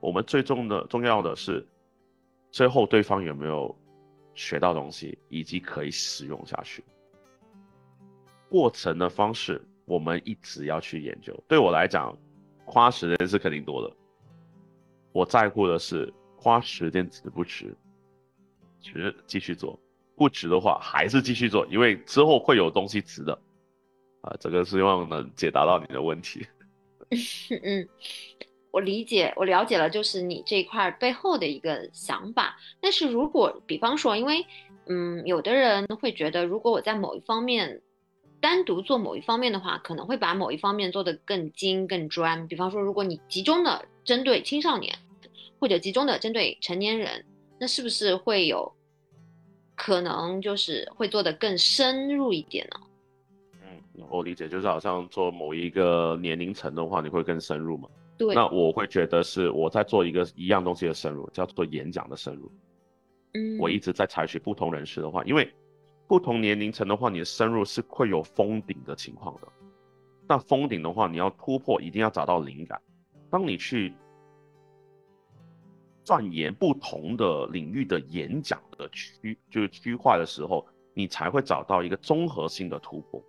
[0.00, 1.64] 我们最重的重要的是，
[2.50, 3.72] 最后对方有没有
[4.34, 6.82] 学到东西，以及可以使用下去。
[8.48, 11.32] 过程的方式，我们一直要去研究。
[11.46, 12.12] 对我来讲，
[12.64, 13.96] 花时间是肯定多的。
[15.12, 17.76] 我在乎的是花时间值不值，
[18.80, 19.78] 值继续做，
[20.16, 23.38] 不值的话还是继续做，因为之后会有东西值的。
[24.22, 26.46] 啊，这个希望能解答到你的问题。
[27.64, 27.88] 嗯，
[28.70, 32.56] 我理解，我了解了，就是你这一块背后的一个想法。
[32.80, 34.44] 但是如果比方说，因为
[34.86, 37.80] 嗯，有的人会觉得，如果我在某一方面
[38.40, 42.46] 单独做某一方面的话，可能会把某一方面做得更精、更专。
[42.46, 44.92] 比方说，如果你集中的针对青少年，
[45.60, 47.24] 或者集中的针对成年人，
[47.60, 48.72] 那是不是会有
[49.76, 52.80] 可能就是会做的更深入一点呢？
[53.62, 57.88] 嗯我理解，就是好像做某一个年龄层的话，你会更深入嘛？
[58.18, 58.34] 对。
[58.34, 62.50] 那我会觉得是我在做一个一样东西的深入，叫做演讲的深入。
[63.34, 63.56] 嗯。
[63.60, 65.48] 我一直在采取不同人士的话，因为
[66.08, 69.46] 不同年龄层的话，你的深入是会有封顶的情况的。
[70.28, 72.80] 那封顶的话，你要突破，一定要找到灵感。
[73.30, 73.94] 当你去
[76.02, 83.22] 钻研不同的领域的演讲的区，就是区块的时候，你才会找到一个综合性的突破。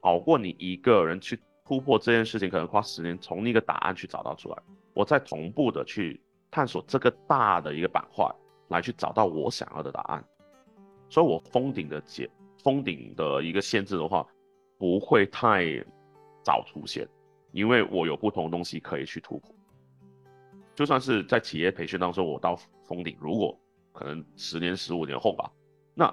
[0.00, 4.56] 好过你一个人去突破这件事情，可能花十年从那个答案去找到出来。
[4.94, 6.20] 我在同步的去
[6.50, 8.26] 探索这个大的一个板块，
[8.68, 10.24] 来去找到我想要的答案。
[11.10, 12.30] 所以，我封顶的解
[12.62, 14.26] 封顶的一个限制的话，
[14.78, 15.64] 不会太
[16.42, 17.06] 早出现，
[17.58, 19.54] 因为我有不同的东西可以去突破。
[20.74, 23.58] 就算是在企业培训当中，我到封顶，如果
[23.92, 25.50] 可能十年、十五年后吧，
[25.94, 26.12] 那。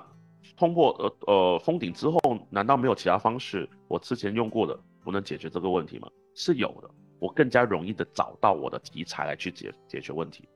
[0.55, 2.19] 通过呃呃封顶之后，
[2.51, 3.67] 难道没有其他方式？
[3.87, 6.07] 我之前用过的不能解决这个问题吗？
[6.35, 6.89] 是有的，
[7.19, 10.47] 我更加容易的找到我的题材来去解解决问题。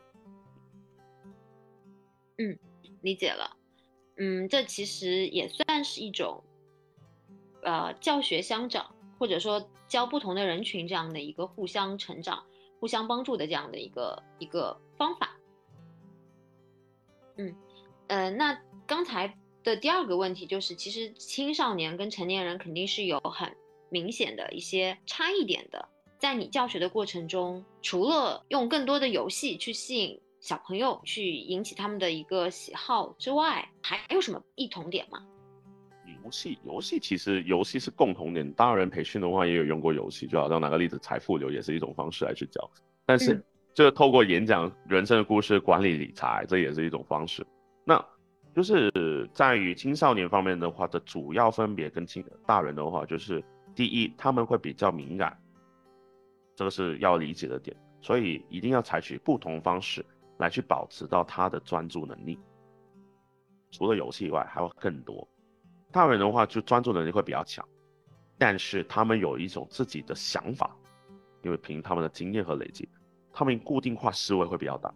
[2.38, 2.58] 嗯，
[3.02, 3.58] 理解了。
[4.18, 6.42] 嗯，这其实也算是一种，
[7.64, 12.44] 呃，教学相长，或者说教不同的人群这样的一个互相成长、
[12.80, 15.38] 互相帮助的这样的一个一个方法。
[17.38, 17.56] 嗯，
[18.08, 19.38] 呃，那刚才。
[19.62, 23.54] 的第二个问题就是，其实青少年跟成年人肯定是有很
[23.90, 25.86] 明显的一些差异点的。
[26.18, 35.26] 在你教学的过程中，除了用更多的游戏去吸引小朋友，去引起他们的一个喜好之外，还有什么异同点吗？
[36.24, 38.52] 游戏，游戏其实游戏是共同点。
[38.54, 42.70] 大人培训的话也有用过游戏，就好像拿个例子，财富流也是一种方式来去教。
[43.06, 43.44] 但是，
[43.74, 47.46] 这透过演讲人生的故事、管理理财，这也是一种方式。
[47.84, 48.04] 那
[48.54, 53.44] 就是在于青少年方面的话的主要分别跟青大人的话，就是
[53.74, 55.38] 第一，他们会比较敏感，
[56.56, 60.06] 这个是要理解的点，所以一定要采取不同方式
[60.38, 62.38] 来去保持到他的专注能力。
[63.72, 65.28] 除了游戏以外，还有更多。
[65.92, 67.68] 大人的话就专注能力会比较强，
[68.38, 70.76] 但是他们有一种自己的想法，
[71.42, 72.88] 因为凭他们的经验和累积，
[73.34, 74.94] 他们固定化思维会比较大。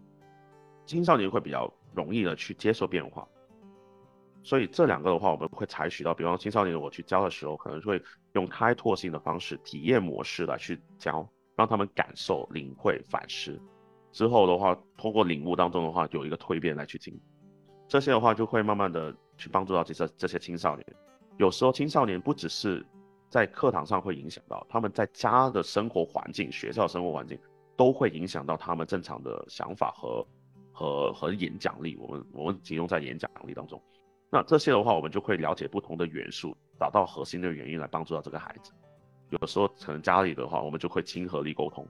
[0.86, 3.28] 青少年会比较容易的去接受变化，
[4.44, 8.00] 所以这两个的话，我们会采取到，比方青少年我去教的时候，可能会
[8.34, 13.60] 用开拓性的方式、体验模式来去教，让他们感受、领会、反思。
[14.12, 17.20] 之后的话，通过领悟当中的话，有一个蜕变来去经，
[17.88, 19.12] 这些的话就会慢慢的。
[19.38, 20.86] 去帮助到这些这些青少年，
[21.38, 22.86] 有时候青少年不只是
[23.30, 27.38] 在课堂上会影响到，他们在家的生活环境、学校生活环境
[27.76, 30.28] 都会影响到他们正常的想法和
[30.72, 31.98] 和和演讲力。
[31.98, 33.82] 我们我们集中在演讲力当中，
[34.30, 38.72] 那这些的话，我们就会了解不同的元素，找到核心的原因来帮助到这个孩子。
[39.30, 41.88] 有时候可能家里的话，我们就会亲和力沟通，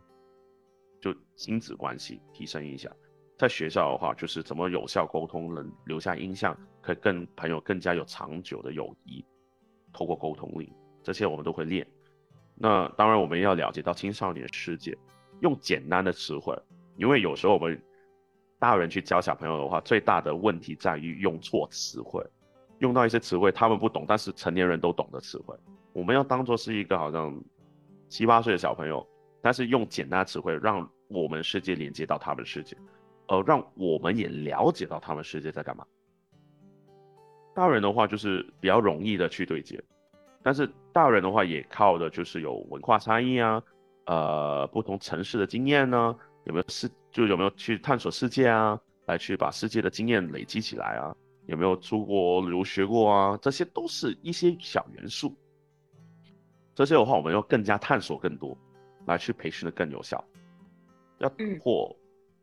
[1.02, 2.90] 就亲子关系提升一下。
[3.38, 9.26] 在学校的话，就是怎么有效沟通，能留下印象，可以跟朋友更加有长久的友谊。
[9.92, 10.74] 透过沟通力，
[11.04, 11.86] 这些我们都会练。
[12.56, 14.98] 那当然，我们要了解到青少年世界，
[15.42, 16.58] 用简单的词汇，
[16.98, 17.80] 因为有时候我们
[18.60, 22.24] 大人去教小朋友的话，最大的问题在于用错词汇，
[22.80, 25.56] 用到一些词汇他们不懂，但是成年人都懂的词汇。
[25.92, 27.40] 我们要当做是一个好像
[28.10, 29.06] 七八岁的小朋友，
[29.42, 32.76] 但是用简单词汇，让我们世界连接到他们世界。
[33.28, 35.86] 呃，让我们也了解到他们世界在干嘛。
[37.56, 39.82] 大人的话就是比较容易的去对接，
[40.42, 43.62] 但是大人的话也靠的就是有文化差异啊，
[44.06, 46.16] 呃，不同城市的经验呢，
[46.46, 51.16] 有没有世就有没有去探索世界啊，来去把世界的经验累积起来啊，
[51.46, 55.36] 有没有出国留学过啊，这些都是一些小元素。
[56.74, 58.58] 这些的话，我们要更加探索更多，
[59.06, 60.24] 来去培训的更有效，
[61.20, 61.96] 要破。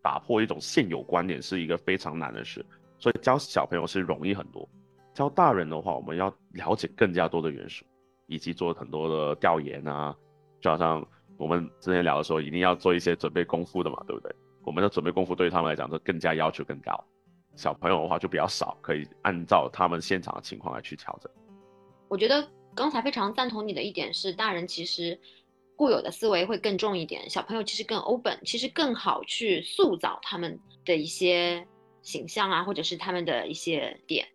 [0.03, 2.65] 打破一种现有观点是一个非常难的事，
[2.99, 4.69] 所以教小朋友是容易很多。
[5.13, 7.85] 教大人的话，我们要了解更加多的元素，
[8.27, 10.17] 以及做很多的调研啊，
[10.61, 14.35] 就好像我们之前聊的时候，一定要做一些准备功夫的嘛，对不对？
[14.63, 17.05] 我们的准备功夫对于他们来讲就更加要求更高。
[17.57, 21.31] 小朋友的话就比较少，可以按照他们现场的情况来去调整。
[22.09, 25.19] 我觉得刚才非常赞同你的一点是，大人其实。
[25.81, 31.67] 固有的思维会更重一点，小朋友其实更 open，其实更好去塑造他们的一些
[32.03, 34.27] 形象啊，或者是他们的一些点。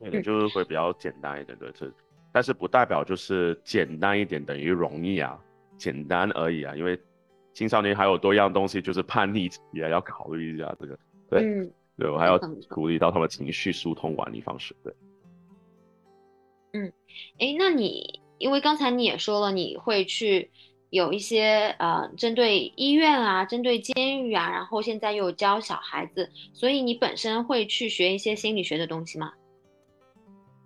[0.00, 1.92] 对，就是会比较简单一点，对，这
[2.32, 5.38] 但是不代表就是简单一点等于容易啊，
[5.76, 6.98] 简单而已啊，因为
[7.52, 10.98] 青少年还有多样东西，就是叛逆也要考虑一下这个。
[11.28, 12.38] 对，对我还要
[12.70, 14.74] 鼓励到他们情绪疏通管理方式。
[14.82, 14.94] 对，
[16.72, 16.90] 嗯，
[17.38, 18.21] 哎，那你？
[18.42, 20.50] 因为刚才你也说了，你会去
[20.90, 29.32] 有一些呃，针对医院啊，针对监狱啊，然后现在又教小孩子，所以你本身会去学一些心理学的东西吗？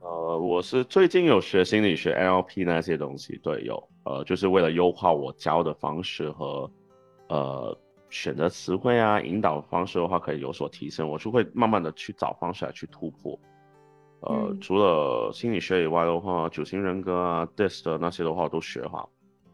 [0.00, 6.70] 呃，我是最近有学心理学 NLP 那些东西，对，有，呃，就是为了优化我教的方式和
[7.28, 13.38] 呃选择词汇啊，引导方式的话可以有所提升，我是会慢慢的去找方式来去突破。
[14.28, 19.08] 呃，除了心理学以外的话，九型人格啊、DISC 的那些的话我都学哈。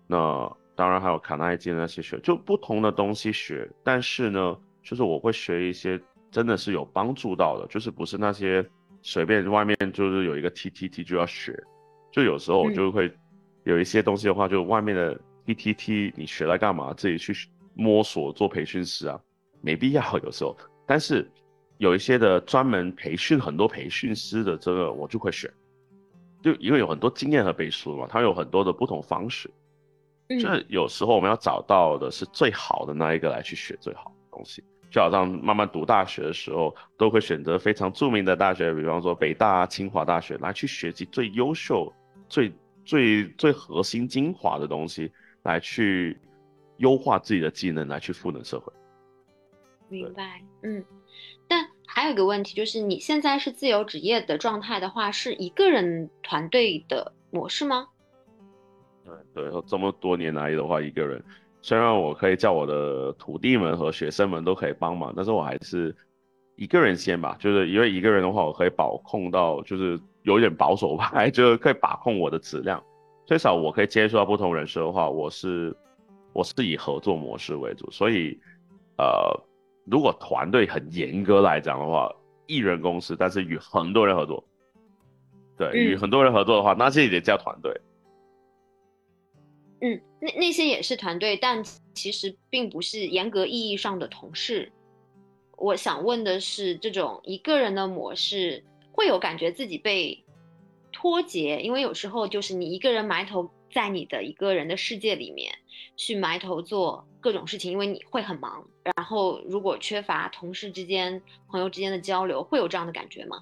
[0.07, 3.69] 那当然还有卡耐基那些学，就不同的东西学。
[3.85, 6.01] 但是呢，就是我会学一些
[6.31, 8.67] 真的是有帮助到的，就是不是那些
[9.03, 11.55] 随便外面就是有一个 TTT 就要学。
[12.11, 13.13] 就有时候我就会
[13.65, 16.95] 有一些东西的话，就外面的 TTT 你学来干嘛？
[16.95, 17.35] 自己去
[17.75, 19.21] 摸索做培训师啊，
[19.61, 20.57] 没必要 有时候。
[20.87, 21.31] 但是。
[21.83, 25.53] 有一些的专门培训很多培训师的这个我就会选，
[26.41, 29.51] 就因为有很多经验和背书嘛，它有很多的不同方式，
[30.29, 34.63] 就是有时候我们要找到的是最好的那一个来去学最好的东西，
[34.93, 41.93] 就好像慢慢读大学的时候都会选择非常著名的大学，比方说北大、清华大学来去学习最优秀、
[42.29, 42.53] 最
[42.85, 45.11] 最最核心精华的东西，
[45.43, 46.17] 来去
[46.77, 48.73] 优化自己的技能，来去赋能社会。
[49.89, 50.85] 明白，嗯。
[51.95, 57.87] 还有一个问题，就是你现在是自由职业的状态的话，是一个人团队的模式吗？
[59.35, 61.23] 对对，这么多年来的话，一个人，
[61.61, 65.95] 虽然我可以叫我的徒弟们和学生们都可以帮忙，但是我还是
[66.57, 72.83] 一个人先吧，就是因为一个人的话，我可以把控到，就是有点保守吧， 就是可以把控我的质量。
[73.27, 75.77] 最少我可以接触到不同人士的话，我是
[76.33, 78.41] 我是以合作模式为主，所以
[78.97, 79.39] 呃，
[79.85, 82.15] 如果团队很严格来讲的话，
[82.47, 84.45] 一人公司，但是与很多人合作，
[85.57, 87.73] 对，与很多人合作的话，那些也叫团队。
[89.81, 91.63] 嗯，那那些也是团队，但
[91.95, 94.71] 其实并不是严格意义上的同事。
[95.57, 100.25] 我想问的是，这种一个人的模式会有感觉自己被
[100.93, 105.53] 脱节，因为有时候就是你一个人埋头在你的一个人的世界里面
[105.97, 108.63] 去埋头做各种事情，因为你会很忙。
[108.97, 113.39] 然后如果缺乏同事之间、朋友之间的交流，会有这样的感觉吗？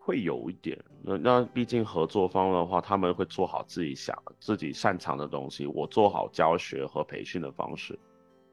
[0.00, 7.98] 会有一点，那那毕竟合作方的话，他们会做好自己想自己擅长的东西，我做好教学和培训的方式，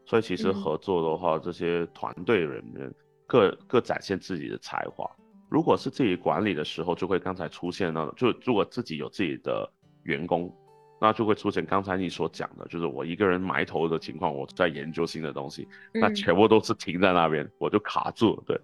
[0.05, 2.93] 所以其实合作的话，这些团队人员
[3.25, 5.09] 各各展现自己的才华。
[5.49, 9.71] 如果是自己管理的时候，就会刚才出现那种，就如果自己有自己的
[10.03, 10.53] 员工，
[10.99, 18.59] 那就会出现刚才你所讲的，就是我一个人埋头的情况，我在研究新的东西，那全部都是停在那边，我就卡住了，对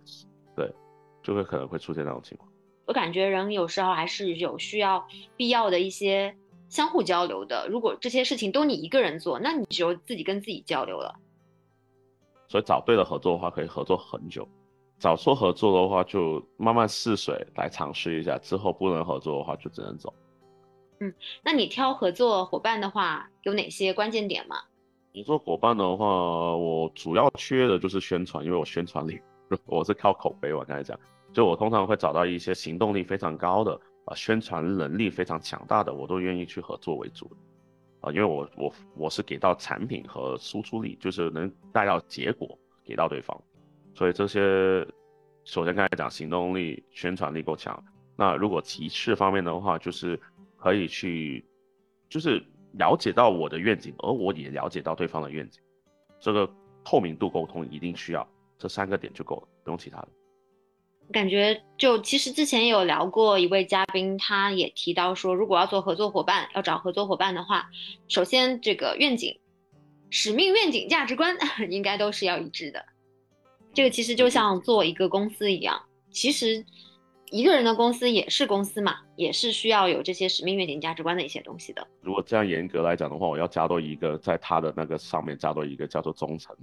[0.56, 0.74] 对，
[1.22, 2.50] 就会可能会出现那种情况。
[2.86, 5.06] 我感觉人有时候还是有需要
[5.38, 6.36] 必要的一些
[6.68, 7.68] 相互交流的。
[7.70, 11.14] 如果这些事情都你一个人做，那你只有自己跟自己交流了。
[12.50, 14.44] 所以找对了合作的话，可以合作很久；
[15.00, 18.38] 找错合作的话，就慢慢试水来尝试一下。
[18.40, 20.14] 之后不能合作的话，就只能走。
[21.02, 21.12] 嗯，
[21.44, 24.56] 那你挑合作伙伴的话，有哪些关键点吗？
[25.12, 26.06] 你做伙伴的话，
[26.56, 29.20] 我主要缺的就是宣传，因为我宣传力，
[29.66, 30.54] 我是靠口碑。
[30.54, 30.98] 我刚才讲。
[31.34, 33.74] 就我通常会找到一些行动力非常高的
[34.06, 37.32] 啊，宣传能力非常强大的，我都愿意去合作为主
[38.02, 43.42] 啊，因为我我我是给到产品和输出力，就是能带到结果给到对方，
[43.96, 44.86] 所以这些
[45.46, 47.82] 首先刚才讲行动力、宣传力够强，
[48.18, 50.20] 那如果其次方面的话，就是
[50.62, 51.44] 可以去
[52.08, 52.44] 就是
[52.74, 55.60] 了解到我的愿景，而我也了解到对方的愿景，
[56.20, 56.48] 这个
[56.86, 58.28] 透明度沟通一定需要
[58.60, 60.08] 这三个点就够了，不用其他的。
[61.12, 67.70] 感觉就其实之前有聊过一位嘉宾，他也提到说，如果要做合作伙伴，要找合作伙伴的话，
[68.08, 69.38] 首先这个愿景、
[70.10, 71.36] 使命、愿景、价值观
[71.70, 72.86] 应该都是要一致的。
[73.74, 75.82] 这个其实就像做一个公司一样，
[76.12, 76.66] 其实
[77.32, 81.88] 一个人的公司也是公司嘛，也是需要有这些使命、愿景、价值观的一些东西的。
[82.02, 86.56] 如果这样严格来讲的话，我要加多一个，在他的那个上面加多一个叫做忠诚，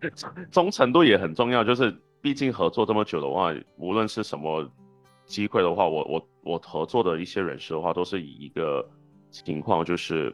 [0.50, 1.94] 忠诚度也很重要，就是。
[2.22, 4.64] 毕竟合作这么久的话，无论是什么
[5.26, 8.88] 机会的话，我我我合作的一些人士的话，都是以一个
[9.32, 10.32] 情况，就是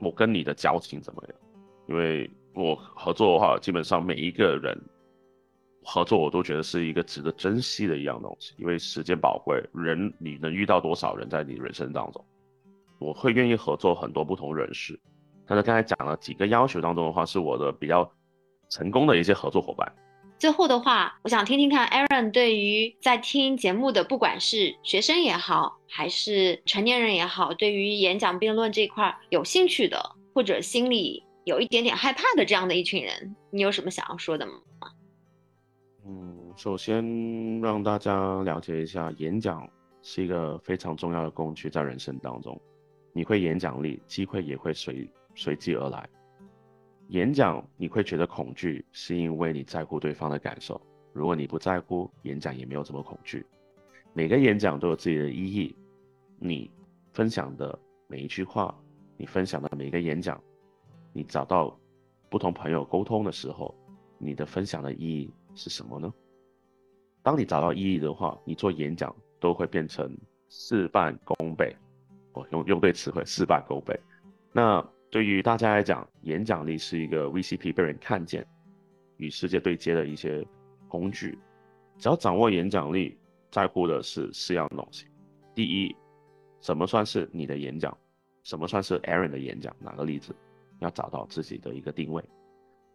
[0.00, 1.38] 我跟你的交情怎么样？
[1.86, 4.76] 因为我合作的话，基本上每一个人
[5.90, 8.54] 合作，我都觉得是一个值得珍惜的一样东西。
[8.58, 12.22] 因为时间宝贵，人你能遇到多少人在你人生当中？
[12.98, 15.00] 我会愿意合作很多不同人士。
[15.46, 18.06] 但是刚才讲了几个要求当中的话，是我的比较
[18.68, 19.90] 成功的一些合作伙伴。
[20.38, 34.52] 最后的话，我想听听看，Aaron 对于在听节目的，不管是学生也好，还是成年人也好，对于演讲辩论这块有兴趣的，或者心里有一点点害怕的这样的一群人，你有什么想要说的吗？
[36.10, 39.68] 嗯，首先让大家了解一下，演讲
[40.00, 42.58] 是一个非常重要的工具，在人生当中，
[43.12, 46.08] 你会演讲力，机会也会随随即而来。
[47.08, 50.80] 演讲你会觉得恐惧，是因为你在乎对方的感受。
[51.12, 53.44] 如果你不在乎，演讲也没有这么恐惧。
[54.14, 55.76] 每个演讲都有自己的意义。
[56.38, 56.70] 你
[57.12, 58.74] 分享的每一句话，
[59.18, 60.42] 你分享的每一个演讲，
[61.12, 61.78] 你找到
[62.30, 63.74] 不同朋友沟通的时候，
[64.16, 66.10] 你的分享的意义是什么呢？
[67.22, 70.16] 当你找到意义的话，你做演讲都会变成
[70.48, 71.76] 事半功倍。
[72.32, 73.98] 我用用对词汇，事半功倍。
[74.52, 74.82] 那。
[75.10, 78.46] 对于大家来讲，演讲力是一个 VCP 被人看见、
[79.16, 80.46] 与世界对接的一些
[80.86, 81.38] 工具。
[81.96, 83.16] 只要掌握演讲力，
[83.50, 85.06] 在乎的是四样东西：
[85.54, 85.96] 第一，
[86.60, 87.96] 什么算是你的演讲？
[88.42, 89.74] 什么算是 Aaron 的演讲？
[89.80, 90.36] 哪个例子？
[90.80, 92.22] 要找到自己的一个定位。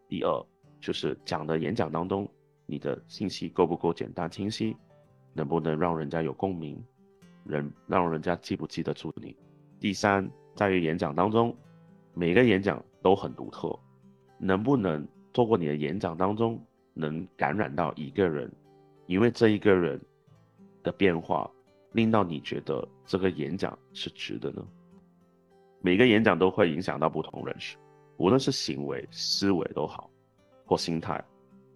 [0.08, 0.46] 第二，
[0.80, 2.30] 就是讲的演讲当中，
[2.66, 4.76] 你的信息够不够简单清晰？
[5.34, 6.84] 能不能让人家有共鸣？
[7.44, 9.36] 人让人家记不记得住你？
[9.80, 11.56] 第三，在于演讲当中。
[12.16, 13.76] 每个演讲都很独特，
[14.38, 15.04] 能不能
[15.34, 18.52] 透过你的演讲当中能感染到一个人，
[19.08, 20.00] 因为这一个人
[20.84, 21.50] 的变化，
[21.94, 24.64] 令到你觉得这个演讲是值的呢？
[25.82, 27.78] 每个演讲都会影响到不同人士，
[28.18, 30.08] 无论是行为、思维都好，
[30.68, 31.20] 或心态，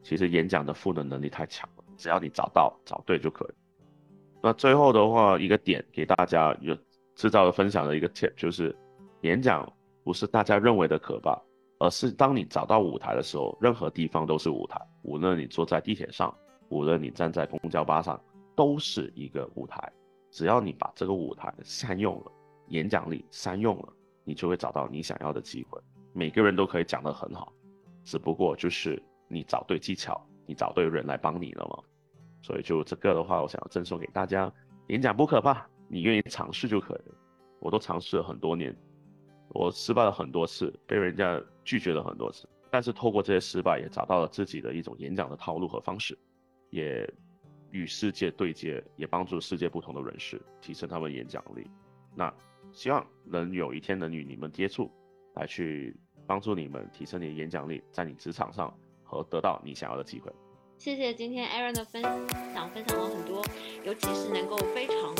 [0.07, 3.53] 其实演讲的赋能能力太强了，只要你找到、找对就可以。
[4.41, 6.73] 那最后的话，一个点给大家有
[7.13, 8.73] 制造的分享的一个 tip 就是，
[9.23, 9.69] 演讲
[10.05, 11.37] 不是大家认为的可怕，
[11.79, 16.33] 而是当你找到舞台的时候，任何地方都是舞台，无论你坐在地铁上，
[16.69, 18.17] 无论你站在公交巴上，
[18.55, 19.91] 都是一个舞台。
[20.31, 22.31] 只要你把这个舞台善用了，
[22.69, 23.89] 演讲力善用了，
[24.23, 25.77] 你就会找到你想要的机会。
[26.13, 27.51] 每个人都可以讲得很好，
[28.05, 31.83] 只不过就是你找对技巧，你找对人来帮你了嘛。
[32.41, 34.51] 所以就这个的话，我想要赠送给大家：
[34.87, 37.11] 演讲不可怕，你愿意尝试就可以。
[37.59, 38.75] 我都尝试了很多年，
[39.49, 46.17] 我失败了很多次，被人家拒绝了很多次，但是透过这些失败，也找到了自己的一种演讲的套路和方式，
[46.69, 47.11] 也
[47.71, 51.69] 与世界对接，也帮助世界不同的人士提升他们演讲力。
[52.15, 52.33] 那
[52.71, 54.91] 希望能有一天能与你们接触，
[55.35, 55.95] 来去。
[56.25, 60.31] 帮助你们提升你的演讲力，在你职场上和得到你想要的机会。
[60.77, 62.03] 谢谢今天 Aaron 的分
[62.53, 63.43] 享，分享了很多，
[63.83, 65.15] 尤其是能够非常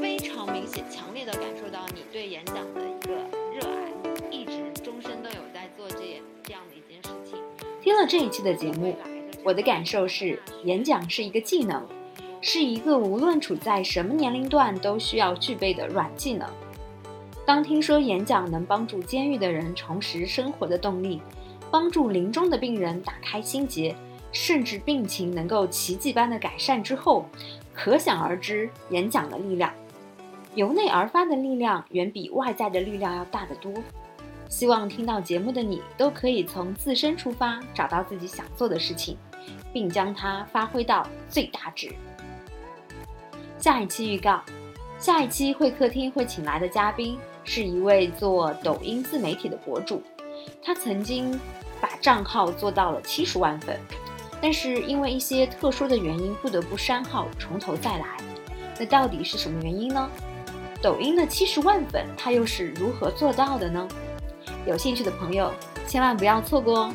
[0.00, 3.14] 非常明显、强烈的感受到你对演讲的一个
[3.52, 3.92] 热爱，
[4.30, 7.38] 一直终身都有在做这这样的一件事情。
[7.82, 8.96] 听了这一期的节目，
[9.44, 11.86] 我的感受是，演讲是一个技能，
[12.40, 16.48] 是一个无论处在什么年龄段都需要具备的软技能。
[17.44, 21.20] 当听说演讲能帮助监狱的人重拾生活的动力，
[21.74, 23.96] 帮助临终的病人打开心结，
[24.30, 27.26] 甚至病情能够奇迹般的改善之后，
[27.72, 29.74] 可想而知演讲的力量，
[30.54, 33.74] 由内而发的力量远比外在的力量要大得多。
[34.48, 39.18] 希望听到节目的你都可以从自身出发，找到自己想做的事情，
[39.72, 41.92] 并将它发挥到最大值。
[43.58, 44.40] 下一期预告：
[44.96, 47.18] 下一期会客厅会请来的嘉宾。
[47.46, 50.02] 是一位做抖音自媒体的博主，
[50.62, 51.38] 他曾经
[51.80, 53.78] 把账号做到了七十万粉，
[54.40, 58.06] 但是因为一些特殊的原因不得不删号，从头再来。
[58.78, 60.10] 那到底是什么原因呢？
[60.82, 63.88] 抖音的七十万粉，他又是如何做到的呢？
[64.66, 65.52] 有兴趣的朋友
[65.86, 66.92] 千万不要错过哦！